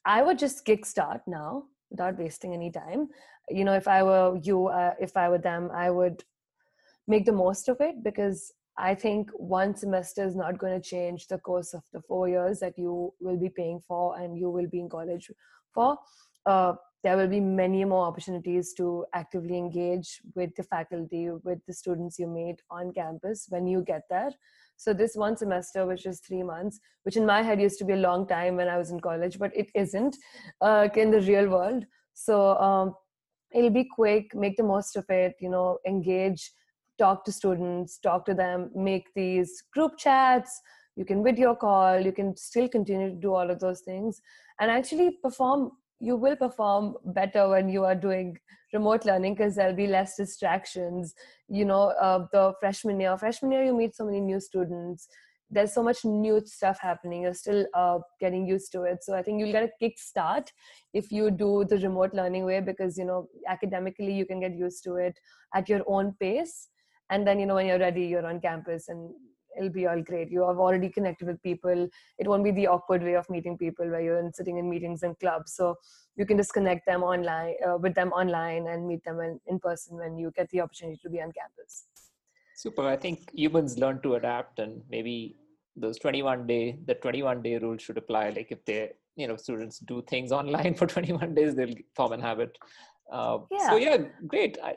i 0.09 0.22
would 0.22 0.38
just 0.38 0.64
kickstart 0.64 1.20
now 1.26 1.64
without 1.90 2.18
wasting 2.18 2.53
any 2.53 2.70
time 2.70 3.09
you 3.49 3.64
know 3.64 3.75
if 3.75 3.88
i 3.88 4.03
were 4.03 4.38
you 4.42 4.66
uh, 4.66 4.94
if 5.01 5.16
i 5.16 5.29
were 5.29 5.38
them 5.38 5.70
i 5.72 5.90
would 5.90 6.25
make 7.07 7.25
the 7.25 7.33
most 7.33 7.68
of 7.68 7.81
it 7.81 8.03
because 8.03 8.53
I 8.79 8.94
think 8.94 9.31
one 9.33 9.75
semester 9.75 10.25
is 10.25 10.37
not 10.37 10.59
going 10.59 10.81
to 10.81 10.87
change 10.87 11.29
the 11.29 11.38
course 11.38 11.72
of 11.72 11.83
the 11.92 12.01
four 12.03 12.29
years 12.29 12.61
that 12.61 12.77
you 12.77 13.14
will 13.20 13.38
be 13.38 13.49
paying 13.49 13.81
for 13.81 14.18
and 14.18 14.37
you 14.37 14.51
will 14.51 14.66
be 14.66 14.81
in 14.81 14.88
college 14.88 15.31
for. 15.72 15.96
Uh, 16.44 16.75
there 17.03 17.16
will 17.16 17.29
be 17.29 17.40
many 17.40 17.85
more 17.85 18.05
opportunities 18.07 18.75
to 18.75 19.07
actively 19.14 19.57
engage 19.57 20.20
with 20.35 20.55
the 20.57 20.62
faculty, 20.62 21.31
with 21.31 21.64
the 21.66 21.72
students 21.72 22.18
you 22.18 22.27
meet 22.27 22.61
on 22.70 22.92
campus 22.92 23.46
when 23.49 23.66
you 23.66 23.83
get 23.83 24.03
there. 24.11 24.31
So, 24.77 24.93
this 24.93 25.17
one 25.17 25.37
semester, 25.37 25.87
which 25.87 26.07
is 26.07 26.21
three 26.21 26.43
months, 26.43 26.79
which 27.05 27.17
in 27.17 27.27
my 27.27 27.43
head 27.43 27.61
used 27.61 27.79
to 27.79 27.85
be 27.85 27.95
a 27.95 27.97
long 27.97 28.27
time 28.27 28.57
when 28.57 28.69
I 28.69 28.79
was 28.79 28.91
in 28.91 29.01
college, 29.01 29.39
but 29.39 29.57
it 29.57 29.71
isn't 29.75 30.17
uh, 30.61 30.89
in 30.95 31.11
the 31.11 31.21
real 31.21 31.49
world. 31.49 31.85
So, 32.15 32.57
um, 32.57 32.95
it'll 33.53 33.71
be 33.71 33.85
quick, 33.85 34.35
make 34.35 34.57
the 34.57 34.62
most 34.62 34.97
of 34.97 35.05
it, 35.09 35.35
you 35.41 35.49
know, 35.49 35.79
engage 35.87 36.51
talk 36.99 37.25
to 37.25 37.33
students, 37.33 37.99
talk 37.99 38.25
to 38.27 38.35
them, 38.35 38.71
make 38.75 39.07
these 39.15 39.62
group 39.73 39.93
chats. 39.99 40.61
You 40.97 41.05
can 41.05 41.23
video 41.23 41.55
call, 41.55 42.01
you 42.01 42.12
can 42.12 42.37
still 42.37 42.69
continue 42.69 43.11
to 43.11 43.17
do 43.17 43.35
all 43.35 43.51
of 43.51 43.61
those 43.61 43.81
things 43.81 44.21
and 44.61 44.71
actually 44.71 45.19
perform. 45.23 45.73
You 46.01 46.17
will 46.17 46.37
perform 46.37 46.97
better 47.05 47.49
when 47.49 47.69
you 47.69 47.85
are 47.85 47.95
doing 47.95 48.39
remote 48.73 49.05
learning 49.05 49.35
because 49.35 49.55
there'll 49.55 49.75
be 49.75 49.87
less 49.87 50.17
distractions. 50.17 51.15
You 51.49 51.65
know, 51.65 51.91
uh, 52.01 52.27
the 52.33 52.53
freshman 52.61 53.01
year, 53.01 53.17
freshman 53.17 53.53
year, 53.53 53.65
you 53.65 53.75
meet 53.77 53.97
so 53.97 54.05
many 54.05 54.21
new 54.21 54.41
students. 54.41 55.09
There's 55.49 55.73
so 55.73 55.83
much 55.83 56.05
new 56.05 56.43
stuff 56.45 56.79
happening. 56.81 57.23
You're 57.23 57.35
still 57.35 57.67
uh, 57.73 58.01
getting 58.21 58.47
used 58.47 58.73
to 58.73 58.83
it. 58.83 59.05
So 59.05 59.15
I 59.15 59.23
think 59.23 59.39
you'll 59.39 59.53
get 59.53 59.63
a 59.63 59.71
kick 59.81 59.99
start 59.99 60.53
if 60.93 61.13
you 61.13 61.31
do 61.31 61.65
the 61.69 61.79
remote 61.79 62.13
learning 62.15 62.45
way 62.45 62.61
because, 62.61 62.99
you 62.99 63.05
know, 63.05 63.29
academically 63.49 64.13
you 64.13 64.27
can 64.27 64.41
get 64.41 64.57
used 64.57 64.83
to 64.85 64.97
it 64.97 65.19
at 65.55 65.69
your 65.69 65.83
own 65.87 66.17
pace 66.19 66.69
and 67.11 67.27
then 67.27 67.39
you 67.39 67.47
know 67.47 67.55
when 67.55 67.67
you're 67.67 67.79
ready 67.79 68.03
you're 68.03 68.27
on 68.27 68.41
campus 68.41 68.89
and 68.89 69.11
it'll 69.57 69.71
be 69.71 69.87
all 69.87 70.03
great. 70.03 70.31
You 70.31 70.47
have 70.47 70.59
already 70.59 70.88
connected 70.88 71.27
with 71.27 71.42
people. 71.42 71.88
It 72.19 72.29
won't 72.29 72.45
be 72.45 72.51
the 72.51 72.66
awkward 72.66 73.03
way 73.03 73.14
of 73.14 73.29
meeting 73.31 73.57
people 73.57 73.88
where 73.88 74.01
you're 74.01 74.19
in, 74.19 74.33
sitting 74.33 74.59
in 74.59 74.69
meetings 74.69 75.03
and 75.03 75.19
clubs. 75.19 75.55
So 75.55 75.77
you 76.16 76.27
can 76.27 76.37
just 76.37 76.53
connect 76.53 76.87
them 76.87 77.03
online 77.03 77.55
uh, 77.66 77.77
with 77.77 77.95
them 77.95 78.12
online 78.12 78.66
and 78.69 78.87
meet 78.87 79.05
them 79.05 79.21
in, 79.21 79.40
in 79.47 79.59
person 79.59 79.97
when 79.99 80.16
you 80.19 80.33
get 80.37 80.49
the 80.51 80.61
opportunity 80.61 80.99
to 81.03 81.11
be 81.11 81.21
on 81.21 81.33
campus. 81.33 81.87
Super. 82.57 82.87
I 82.87 82.97
think 82.97 83.31
humans 83.35 83.79
learn 83.79 84.01
to 84.03 84.14
adapt 84.14 84.59
and 84.59 84.81
maybe 84.90 85.37
those 85.77 85.99
21 85.99 86.47
day 86.47 86.79
the 86.87 86.95
21 86.95 87.42
day 87.42 87.59
rule 87.59 87.77
should 87.77 87.99
apply. 87.99 88.31
Like 88.31 88.49
if 88.51 88.64
they 88.64 88.92
you 89.14 89.29
know 89.29 89.37
students 89.37 89.79
do 89.81 90.03
things 90.09 90.33
online 90.40 90.75
for 90.75 90.87
21 90.87 91.35
days 91.35 91.55
they'll 91.55 91.75
form 91.95 92.12
an 92.12 92.21
habit. 92.21 92.57
Uh, 93.12 93.38
yeah. 93.51 93.71
so 93.71 93.77
yeah 93.77 93.99
great. 94.27 94.59
I, 94.64 94.77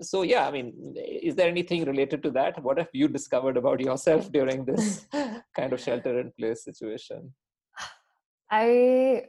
so 0.00 0.22
yeah 0.22 0.46
i 0.48 0.50
mean 0.50 0.94
is 0.96 1.34
there 1.34 1.48
anything 1.48 1.84
related 1.84 2.22
to 2.22 2.30
that? 2.30 2.62
What 2.62 2.78
have 2.78 2.88
you 2.92 3.08
discovered 3.08 3.56
about 3.56 3.80
yourself 3.80 4.30
during 4.32 4.64
this 4.64 5.06
kind 5.56 5.72
of 5.72 5.80
shelter 5.80 6.18
in 6.18 6.32
place 6.38 6.64
situation? 6.64 7.32
I 8.50 9.22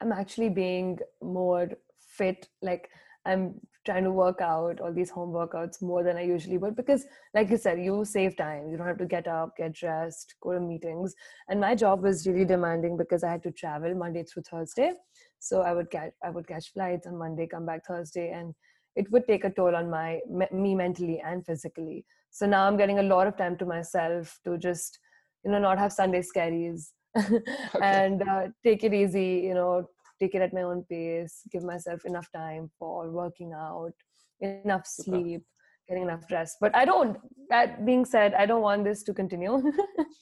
am 0.00 0.12
actually 0.12 0.48
being 0.48 0.98
more 1.22 1.68
fit 2.16 2.48
like 2.62 2.88
i'm 3.26 3.54
trying 3.86 4.04
to 4.04 4.10
work 4.10 4.40
out 4.40 4.80
all 4.80 4.92
these 4.92 5.10
home 5.10 5.30
workouts 5.30 5.82
more 5.82 6.02
than 6.02 6.16
i 6.16 6.22
usually 6.22 6.58
would 6.58 6.76
because 6.76 7.04
like 7.34 7.50
you 7.50 7.56
said 7.56 7.82
you 7.82 8.04
save 8.04 8.36
time. 8.36 8.70
You 8.70 8.76
don't 8.78 8.86
have 8.86 8.98
to 8.98 9.06
get 9.06 9.26
up 9.26 9.56
get 9.56 9.72
dressed 9.74 10.34
go 10.40 10.52
to 10.52 10.60
meetings. 10.60 11.14
And 11.48 11.60
my 11.60 11.74
job 11.74 12.02
was 12.02 12.26
really 12.26 12.44
demanding 12.44 12.96
because 12.96 13.24
i 13.24 13.30
had 13.30 13.42
to 13.42 13.52
travel 13.52 13.94
monday 13.94 14.24
through 14.24 14.44
thursday. 14.44 14.92
So 15.38 15.60
i 15.62 15.72
would 15.72 15.90
catch 15.90 16.12
i 16.22 16.30
would 16.30 16.48
catch 16.48 16.72
flights 16.72 17.06
on 17.06 17.18
monday 17.18 17.46
come 17.46 17.66
back 17.66 17.86
thursday 17.86 18.30
and 18.30 18.54
it 18.96 19.10
would 19.10 19.26
take 19.26 19.44
a 19.44 19.50
toll 19.50 19.74
on 19.74 19.90
my 19.90 20.20
me 20.52 20.74
mentally 20.74 21.20
and 21.24 21.44
physically. 21.44 22.04
So 22.30 22.46
now 22.46 22.66
i'm 22.66 22.76
getting 22.76 22.98
a 22.98 23.02
lot 23.02 23.28
of 23.28 23.36
time 23.36 23.56
to 23.58 23.66
myself 23.66 24.38
to 24.44 24.58
just 24.58 24.98
you 25.44 25.50
know 25.50 25.58
not 25.58 25.78
have 25.78 25.92
sunday 25.92 26.20
scaries 26.20 26.92
okay. 27.16 27.38
and 27.80 28.22
uh, 28.22 28.48
take 28.64 28.82
it 28.82 28.92
easy 28.92 29.42
you 29.44 29.54
know 29.54 29.86
take 30.20 30.34
it 30.34 30.42
at 30.42 30.52
my 30.52 30.62
own 30.62 30.84
pace 30.90 31.42
give 31.52 31.62
myself 31.62 32.04
enough 32.04 32.28
time 32.32 32.70
for 32.78 33.10
working 33.10 33.52
out 33.52 33.92
enough 34.40 34.86
sleep 34.86 35.42
getting 35.88 36.04
enough 36.04 36.24
rest. 36.30 36.56
But 36.60 36.74
i 36.74 36.84
don't 36.84 37.18
that 37.50 37.84
being 37.84 38.04
said 38.04 38.34
i 38.34 38.46
don't 38.46 38.62
want 38.62 38.84
this 38.84 39.02
to 39.04 39.14
continue. 39.14 39.62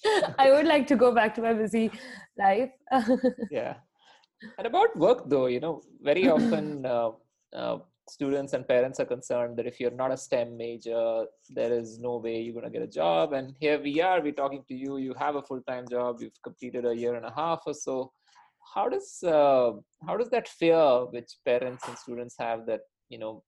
I 0.38 0.50
would 0.50 0.66
like 0.66 0.86
to 0.88 0.96
go 0.96 1.14
back 1.14 1.34
to 1.36 1.42
my 1.42 1.54
busy 1.54 1.90
life. 2.36 2.70
Yeah. 3.50 3.74
And 4.58 4.66
about 4.66 4.96
work 4.96 5.28
though 5.30 5.46
you 5.46 5.60
know 5.60 5.82
very 6.00 6.28
often 6.28 6.84
uh, 6.84 7.10
uh, 7.54 7.78
students 8.08 8.52
and 8.52 8.66
parents 8.66 9.00
are 9.00 9.04
concerned 9.04 9.56
that 9.56 9.66
if 9.66 9.78
you're 9.78 9.90
not 9.90 10.12
a 10.12 10.16
STEM 10.16 10.56
major, 10.56 11.24
there 11.50 11.72
is 11.72 11.98
no 11.98 12.16
way 12.16 12.40
you're 12.40 12.54
going 12.54 12.70
to 12.70 12.70
get 12.70 12.82
a 12.82 12.90
job. 12.90 13.32
And 13.32 13.54
here 13.60 13.80
we 13.80 14.00
are, 14.00 14.20
we're 14.20 14.32
talking 14.32 14.64
to 14.68 14.74
you. 14.74 14.98
You 14.98 15.14
have 15.18 15.36
a 15.36 15.42
full-time 15.42 15.86
job. 15.88 16.16
You've 16.20 16.42
completed 16.42 16.84
a 16.84 16.94
year 16.94 17.14
and 17.14 17.24
a 17.24 17.32
half 17.34 17.60
or 17.66 17.74
so. 17.74 18.12
How 18.74 18.88
does 18.88 19.22
uh, 19.22 19.72
how 20.06 20.16
does 20.16 20.30
that 20.30 20.48
fear 20.48 21.04
which 21.06 21.32
parents 21.44 21.86
and 21.88 21.98
students 21.98 22.36
have 22.38 22.64
that 22.66 22.80
you 23.10 23.18
know 23.18 23.42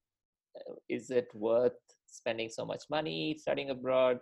uh, 0.56 0.74
is 0.88 1.10
it 1.10 1.28
worth 1.34 1.72
spending 2.06 2.48
so 2.50 2.66
much 2.66 2.82
money 2.90 3.36
studying 3.38 3.70
abroad? 3.70 4.18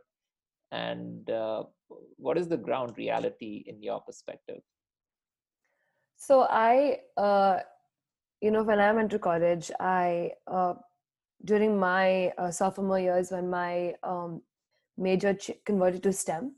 And 0.71 1.29
uh, 1.29 1.65
what 2.17 2.39
is 2.39 2.49
the 2.49 2.57
ground 2.57 2.93
reality 2.97 3.65
in 3.67 3.83
your 3.83 4.01
perspective? 4.01 4.61
So 6.17 6.47
I 6.49 6.99
uh, 7.17 7.61
you 8.43 8.51
know, 8.51 8.65
when 8.65 8.81
I 8.81 8.93
went 8.93 9.11
to 9.13 9.19
college, 9.19 9.71
I 9.79 10.33
uh, 10.49 10.75
during 11.45 11.79
my 11.79 12.33
uh, 12.37 12.51
sophomore 12.51 12.99
years 12.99 13.31
when 13.31 13.49
my 13.49 13.95
um, 14.03 14.43
major 14.99 15.33
ch- 15.33 15.53
converted 15.65 16.03
to 16.03 16.13
STEM. 16.13 16.57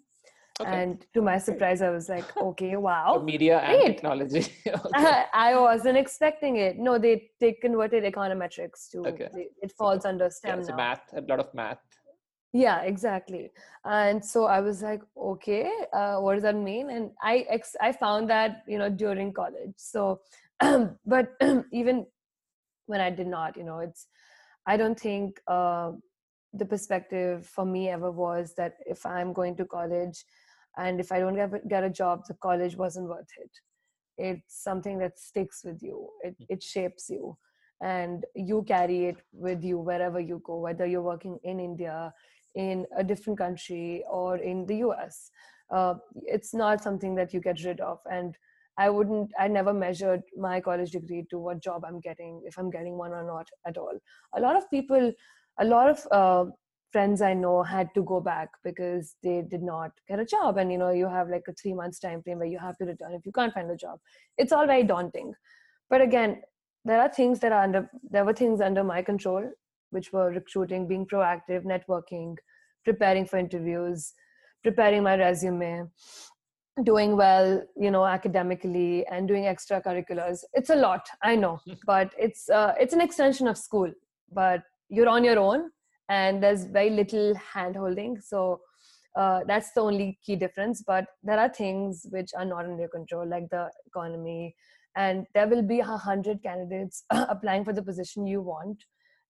Okay. 0.61 0.71
And 0.71 1.05
to 1.15 1.21
my 1.21 1.39
surprise, 1.39 1.83
I 1.83 1.91
was 1.91 2.09
like, 2.09 2.25
okay, 2.37 2.77
wow. 2.77 3.21
media 3.25 3.59
and 3.59 3.83
technology. 3.83 4.47
okay. 4.69 5.25
I, 5.35 5.59
wasn't 5.59 5.99
expecting 5.99 6.57
it. 6.57 6.79
No, 6.79 6.97
they, 6.97 7.31
they 7.41 7.53
converted 7.53 8.05
econometrics 8.05 8.89
to, 8.93 8.99
okay. 9.09 9.29
They, 9.35 9.49
it 9.61 9.73
falls 9.73 10.05
under 10.05 10.31
STEM 10.31 10.61
yeah, 10.61 10.67
now. 10.69 10.77
math, 10.77 11.13
a 11.13 11.23
lot 11.23 11.41
of 11.41 11.53
math. 11.55 11.79
Yeah, 12.53 12.83
exactly. 12.83 13.51
And 13.85 14.25
so 14.25 14.45
I 14.45 14.61
was 14.61 14.81
like, 14.81 15.03
okay, 15.17 15.69
uh, 15.93 16.19
what 16.19 16.35
does 16.35 16.45
that 16.45 16.55
mean? 16.55 16.89
And 16.91 17.11
I, 17.21 17.45
ex- 17.51 17.77
I 17.81 17.91
found 17.91 18.31
that, 18.31 18.63
you 18.69 18.79
know, 18.79 18.89
during 18.89 19.33
college. 19.33 19.75
So 19.77 20.21
but 21.07 21.33
even 21.73 22.07
when 22.87 23.01
I 23.01 23.11
did 23.11 23.27
not, 23.27 23.57
you 23.57 23.65
know, 23.65 23.79
it's, 23.79 24.07
I 24.67 24.77
don't 24.77 24.99
think 24.99 25.41
uh, 25.47 25.93
the 26.53 26.65
perspective 26.65 27.47
for 27.47 27.65
me 27.65 27.89
ever 27.89 28.11
was 28.11 28.55
that 28.57 28.75
if 28.87 29.05
I'm 29.05 29.33
going 29.33 29.57
to 29.57 29.65
college 29.65 30.25
and 30.77 31.01
if 31.01 31.13
I 31.13 31.19
don't 31.19 31.35
get, 31.35 31.69
get 31.69 31.85
a 31.85 31.91
job, 31.91 32.23
the 32.27 32.35
college 32.35 32.77
wasn't 32.77 33.09
worth 33.09 33.29
it. 33.39 33.51
It's 34.17 34.63
something 34.63 34.99
that 34.99 35.19
sticks 35.19 35.63
with 35.65 35.83
you, 35.83 36.09
it, 36.23 36.39
mm. 36.41 36.47
it 36.49 36.63
shapes 36.63 37.11
you, 37.11 37.37
and 37.83 38.25
you 38.35 38.63
carry 38.67 39.07
it 39.07 39.17
with 39.33 39.65
you 39.65 39.79
wherever 39.79 40.21
you 40.21 40.41
go, 40.45 40.59
whether 40.59 40.87
you're 40.87 41.03
working 41.03 41.39
in 41.43 41.59
India, 41.59 42.13
in 42.55 42.87
a 42.97 43.03
different 43.03 43.39
country, 43.39 44.05
or 44.09 44.37
in 44.37 44.67
the 44.67 44.77
US. 44.77 45.31
Uh, 45.71 45.95
it's 46.23 46.55
not 46.55 46.83
something 46.83 47.15
that 47.17 47.35
you 47.35 47.41
get 47.41 47.65
rid 47.65 47.81
of. 47.81 47.99
And 48.11 48.37
I 48.77 48.91
wouldn't, 48.91 49.31
I 49.39 49.49
never 49.49 49.73
measured 49.73 50.23
my 50.37 50.61
college 50.61 50.91
degree 50.91 51.27
to 51.31 51.39
what 51.39 51.63
job 51.63 51.85
I'm 51.87 52.01
getting, 52.01 52.43
if 52.45 52.59
I'm 52.59 52.71
getting 52.71 52.99
one 52.99 53.13
or 53.13 53.25
not 53.25 53.49
at 53.67 53.79
all. 53.79 53.97
A 54.37 54.41
lot 54.41 54.57
of 54.57 54.69
people, 54.71 55.13
a 55.59 55.65
lot 55.65 55.89
of 55.89 56.07
uh, 56.11 56.51
friends 56.91 57.23
I 57.23 57.35
know 57.35 57.63
had 57.63 57.89
to 57.95 58.03
go 58.03 58.21
back 58.21 58.49
because 58.65 59.15
they 59.23 59.43
did 59.49 59.63
not 59.63 59.93
get 60.09 60.19
a 60.19 60.25
job. 60.25 60.59
And, 60.59 60.73
you 60.73 60.79
know, 60.79 60.91
you 60.91 61.09
have 61.09 61.29
like 61.29 61.45
a 61.49 61.53
three 61.53 61.75
months 61.75 61.99
time 62.01 62.23
frame 62.23 62.39
where 62.39 62.49
you 62.49 62.59
have 62.59 62.77
to 62.79 62.85
return 62.85 63.15
if 63.15 63.25
you 63.25 63.33
can't 63.33 63.55
find 63.55 63.71
a 63.71 63.77
job. 63.77 63.99
It's 64.39 64.53
all 64.53 64.67
very 64.67 64.83
daunting. 64.83 65.33
But 65.91 66.01
again, 66.01 66.43
there 66.85 67.01
are 67.01 67.09
things 67.09 67.41
that 67.41 67.53
are 67.53 67.63
under, 67.63 67.89
there 68.11 68.25
were 68.25 68.33
things 68.33 68.61
under 68.61 68.85
my 68.85 69.03
control, 69.03 69.51
which 69.91 70.13
were 70.13 70.31
recruiting, 70.31 70.89
being 70.89 71.07
proactive, 71.07 71.65
networking, 71.65 72.37
preparing 72.85 73.25
for 73.25 73.39
interviews, 73.39 74.13
preparing 74.63 75.03
my 75.03 75.17
resume 75.17 75.85
doing 76.83 77.17
well 77.17 77.63
you 77.77 77.91
know 77.91 78.05
academically 78.05 79.07
and 79.07 79.29
doing 79.29 79.45
extracurriculars. 79.45 80.41
It's 80.53 80.71
a 80.71 80.77
lot 80.77 81.07
i 81.23 81.37
know 81.37 81.61
but 81.87 82.13
it's 82.19 82.49
uh, 82.51 82.75
it's 82.79 82.95
an 82.95 83.01
extension 83.01 83.47
of 83.49 83.59
school. 83.59 83.93
But 84.33 84.63
you're 84.89 85.09
on 85.09 85.25
your 85.25 85.39
own 85.39 85.71
and 86.09 86.43
there's 86.43 86.65
very 86.65 86.91
little 86.91 87.35
hand 87.37 87.77
holding 87.77 88.21
so 88.21 88.61
uh, 89.17 89.41
that's 89.47 89.73
the 89.73 89.81
only 89.81 90.19
key 90.25 90.37
difference. 90.37 90.83
But 90.83 91.07
there 91.23 91.39
are 91.39 91.49
things 91.49 92.07
which 92.11 92.31
are 92.37 92.45
not 92.45 92.65
in 92.67 92.79
your 92.79 92.89
control 92.89 93.27
like 93.27 93.49
the 93.51 93.71
economy. 93.87 94.55
And 94.97 95.27
there 95.35 95.49
will 95.49 95.63
be 95.63 95.81
a 95.81 95.85
hundred 95.85 96.43
candidates 96.43 97.05
applying 97.11 97.65
for 97.65 97.73
the 97.73 97.83
position 97.83 98.27
you 98.27 98.41
want. 98.41 98.83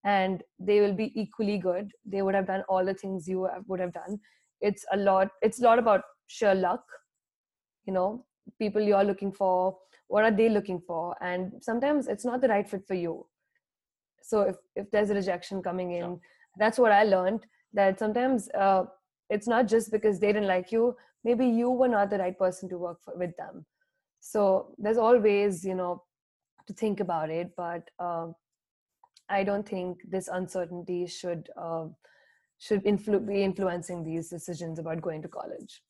And 0.04 0.42
they 0.58 0.80
will 0.80 0.94
be 0.94 1.12
equally 1.18 1.58
good. 1.58 1.92
They 2.04 2.22
would 2.22 2.34
have 2.34 2.46
done 2.46 2.62
all 2.68 2.84
the 2.84 2.94
things 2.94 3.26
you 3.26 3.48
would 3.66 3.80
have 3.80 3.92
done. 3.92 4.20
It's 4.60 4.84
a 4.92 4.96
lot 4.96 5.28
it's 5.42 5.60
a 5.60 5.64
lot 5.64 5.78
about 5.78 6.02
sheer 6.26 6.54
luck 6.54 6.84
you 7.86 7.92
know 7.92 8.24
people 8.58 8.82
you're 8.82 9.04
looking 9.04 9.32
for 9.32 9.76
what 10.08 10.24
are 10.24 10.30
they 10.30 10.48
looking 10.48 10.80
for? 10.80 11.16
And 11.20 11.52
sometimes 11.60 12.08
it's 12.08 12.24
not 12.24 12.40
the 12.40 12.48
right 12.48 12.68
fit 12.68 12.86
for 12.86 12.94
you. 12.94 13.26
So 14.22 14.42
if, 14.42 14.56
if 14.76 14.90
there's 14.90 15.10
a 15.10 15.14
rejection 15.14 15.62
coming 15.62 15.92
in 15.92 16.10
yeah. 16.10 16.16
that's 16.56 16.78
what 16.78 16.92
i 16.92 17.02
learned 17.04 17.44
that 17.74 17.98
sometimes 17.98 18.48
uh, 18.58 18.84
it's 19.28 19.46
not 19.46 19.66
just 19.68 19.90
because 19.90 20.18
they 20.18 20.32
didn't 20.32 20.48
like 20.48 20.72
you 20.72 20.96
maybe 21.24 21.46
you 21.46 21.70
were 21.70 21.88
not 21.88 22.08
the 22.10 22.18
right 22.18 22.38
person 22.38 22.68
to 22.68 22.78
work 22.78 22.98
for, 23.02 23.16
with 23.16 23.36
them. 23.36 23.66
So 24.20 24.74
there's 24.78 24.96
always 24.96 25.64
you 25.64 25.74
know 25.74 26.02
to 26.66 26.72
think 26.72 27.00
about 27.00 27.28
it 27.28 27.50
but 27.56 27.90
uh, 27.98 28.28
i 29.28 29.44
don't 29.44 29.68
think 29.68 29.98
this 30.08 30.28
uncertainty 30.28 31.06
should 31.06 31.50
uh, 31.56 31.86
should 32.58 32.82
influ- 32.84 33.26
be 33.26 33.42
influencing 33.42 34.02
these 34.02 34.30
decisions 34.30 34.78
about 34.78 35.02
going 35.02 35.20
to 35.20 35.28
college 35.28 35.82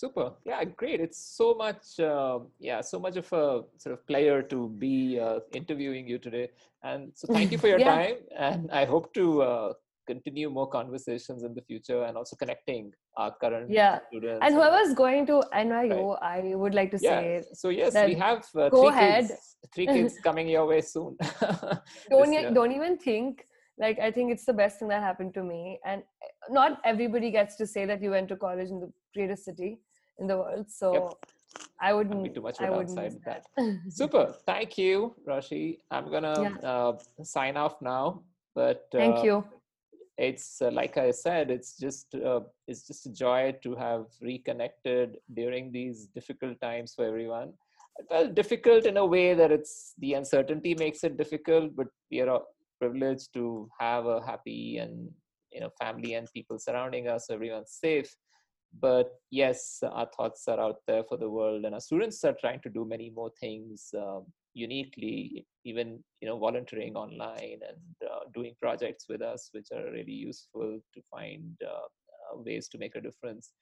super 0.00 0.26
yeah 0.44 0.62
great 0.80 1.00
it's 1.00 1.20
so 1.40 1.54
much 1.54 1.98
uh, 2.00 2.38
yeah 2.60 2.80
so 2.82 2.98
much 2.98 3.16
of 3.16 3.26
a 3.32 3.62
sort 3.82 3.92
of 3.94 4.06
player 4.06 4.42
to 4.42 4.68
be 4.84 5.18
uh, 5.18 5.38
interviewing 5.60 6.06
you 6.06 6.18
today 6.18 6.48
and 6.82 7.10
so 7.14 7.26
thank 7.32 7.50
you 7.50 7.58
for 7.58 7.68
your 7.72 7.78
yeah. 7.78 7.94
time 7.94 8.16
and 8.38 8.70
i 8.80 8.84
hope 8.84 9.12
to 9.14 9.42
uh, 9.42 9.72
continue 10.06 10.48
more 10.50 10.68
conversations 10.68 11.42
in 11.42 11.54
the 11.54 11.62
future 11.62 12.04
and 12.04 12.16
also 12.16 12.36
connecting 12.36 12.92
our 13.16 13.34
current 13.40 13.70
yeah. 13.70 13.98
students. 14.08 14.40
And 14.42 14.54
whoever's 14.54 14.94
going 14.94 15.26
to 15.26 15.42
NYU, 15.52 16.20
right. 16.20 16.52
I 16.52 16.54
would 16.54 16.74
like 16.74 16.90
to 16.92 16.98
yeah. 17.00 17.20
say. 17.20 17.42
So 17.54 17.70
yes, 17.70 17.94
we 17.94 18.14
have 18.14 18.46
uh, 18.56 18.68
go 18.68 18.82
three 18.82 18.88
ahead. 18.90 19.28
Kids, 19.28 19.56
three 19.74 19.86
kids 19.86 20.14
coming 20.22 20.48
your 20.48 20.66
way 20.66 20.80
soon. 20.80 21.16
don't 22.10 22.30
y- 22.30 22.50
don't 22.52 22.72
even 22.72 22.96
think. 22.96 23.44
Like 23.78 23.98
I 23.98 24.10
think 24.10 24.32
it's 24.32 24.46
the 24.46 24.54
best 24.54 24.78
thing 24.78 24.88
that 24.88 25.02
happened 25.02 25.34
to 25.34 25.42
me, 25.42 25.80
and 25.84 26.02
not 26.48 26.80
everybody 26.84 27.30
gets 27.30 27.56
to 27.56 27.66
say 27.66 27.84
that 27.84 28.00
you 28.02 28.10
went 28.10 28.28
to 28.28 28.36
college 28.36 28.70
in 28.70 28.80
the 28.80 28.92
greatest 29.14 29.44
city 29.44 29.80
in 30.18 30.26
the 30.26 30.36
world. 30.36 30.66
So. 30.70 30.92
Yep. 30.92 31.02
I 31.80 31.92
wouldn't 31.92 32.22
be 32.22 32.28
too 32.28 32.42
much 32.42 32.60
of 32.60 32.70
outside 32.70 33.18
that. 33.24 33.44
that. 33.56 33.78
Super. 33.88 34.34
Thank 34.46 34.76
you, 34.76 35.14
Rashi. 35.26 35.78
I'm 35.90 36.10
gonna 36.10 36.42
yeah. 36.42 36.68
uh, 36.68 36.98
sign 37.22 37.56
off 37.56 37.80
now. 37.80 38.22
But 38.54 38.88
uh, 38.94 38.98
thank 38.98 39.24
you 39.24 39.44
it's 40.18 40.62
uh, 40.62 40.70
like 40.70 40.96
I 40.96 41.10
said, 41.10 41.50
it's 41.50 41.76
just 41.76 42.14
uh, 42.14 42.40
it's 42.66 42.86
just 42.86 43.06
a 43.06 43.12
joy 43.12 43.54
to 43.62 43.74
have 43.74 44.06
reconnected 44.20 45.18
during 45.34 45.72
these 45.72 46.06
difficult 46.14 46.60
times 46.60 46.94
for 46.94 47.04
everyone. 47.04 47.52
Well, 48.10 48.28
difficult 48.28 48.86
in 48.86 48.96
a 48.96 49.04
way 49.04 49.34
that 49.34 49.52
it's 49.52 49.94
the 49.98 50.14
uncertainty 50.14 50.74
makes 50.74 51.04
it 51.04 51.16
difficult, 51.16 51.76
but 51.76 51.88
we 52.10 52.20
are 52.20 52.42
privileged 52.80 53.32
to 53.34 53.68
have 53.78 54.06
a 54.06 54.24
happy 54.24 54.78
and 54.78 55.10
you 55.52 55.60
know 55.60 55.70
family 55.78 56.14
and 56.14 56.28
people 56.32 56.58
surrounding 56.58 57.08
us. 57.08 57.28
Everyone's 57.30 57.72
safe, 57.72 58.14
but 58.80 59.12
yes, 59.30 59.80
our 59.82 60.08
thoughts 60.16 60.46
are 60.48 60.60
out 60.60 60.76
there 60.86 61.04
for 61.04 61.16
the 61.16 61.30
world, 61.30 61.64
and 61.64 61.74
our 61.74 61.80
students 61.80 62.22
are 62.24 62.36
trying 62.40 62.60
to 62.60 62.70
do 62.70 62.84
many 62.84 63.10
more 63.10 63.30
things. 63.40 63.90
Um, 63.96 64.26
uniquely 64.56 65.46
even 65.64 66.02
you 66.20 66.26
know 66.28 66.38
volunteering 66.38 66.96
online 66.96 67.60
and 67.68 68.10
uh, 68.10 68.20
doing 68.34 68.54
projects 68.60 69.04
with 69.08 69.20
us 69.20 69.50
which 69.52 69.68
are 69.72 69.92
really 69.92 70.18
useful 70.30 70.80
to 70.94 71.00
find 71.10 71.44
uh, 71.62 71.86
uh 72.26 72.42
ways 72.46 72.66
to 72.66 72.78
make 72.78 72.96
a 72.96 73.00
difference 73.00 73.52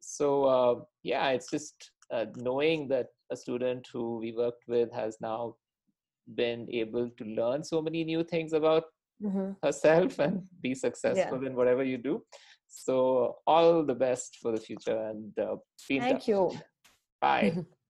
so 0.00 0.44
uh, 0.44 0.74
yeah 1.02 1.30
it's 1.30 1.50
just 1.50 1.90
uh, 2.12 2.26
knowing 2.36 2.86
that 2.86 3.06
a 3.32 3.36
student 3.36 3.88
who 3.92 4.18
we 4.18 4.32
worked 4.32 4.64
with 4.68 4.92
has 4.92 5.16
now 5.20 5.54
been 6.34 6.68
able 6.70 7.08
to 7.18 7.24
learn 7.24 7.64
so 7.64 7.80
many 7.80 8.04
new 8.04 8.22
things 8.22 8.52
about 8.52 8.84
mm-hmm. 9.22 9.50
herself 9.62 10.18
and 10.18 10.42
be 10.60 10.74
successful 10.74 11.40
yeah. 11.42 11.48
in 11.48 11.56
whatever 11.56 11.82
you 11.82 11.96
do 11.96 12.22
so 12.74 13.36
all 13.46 13.84
the 13.84 13.94
best 13.94 14.38
for 14.42 14.52
the 14.52 14.60
future 14.60 14.98
and 15.10 15.38
uh, 15.38 15.56
thank 15.88 16.28
you. 16.28 16.50
Bye 17.20 17.64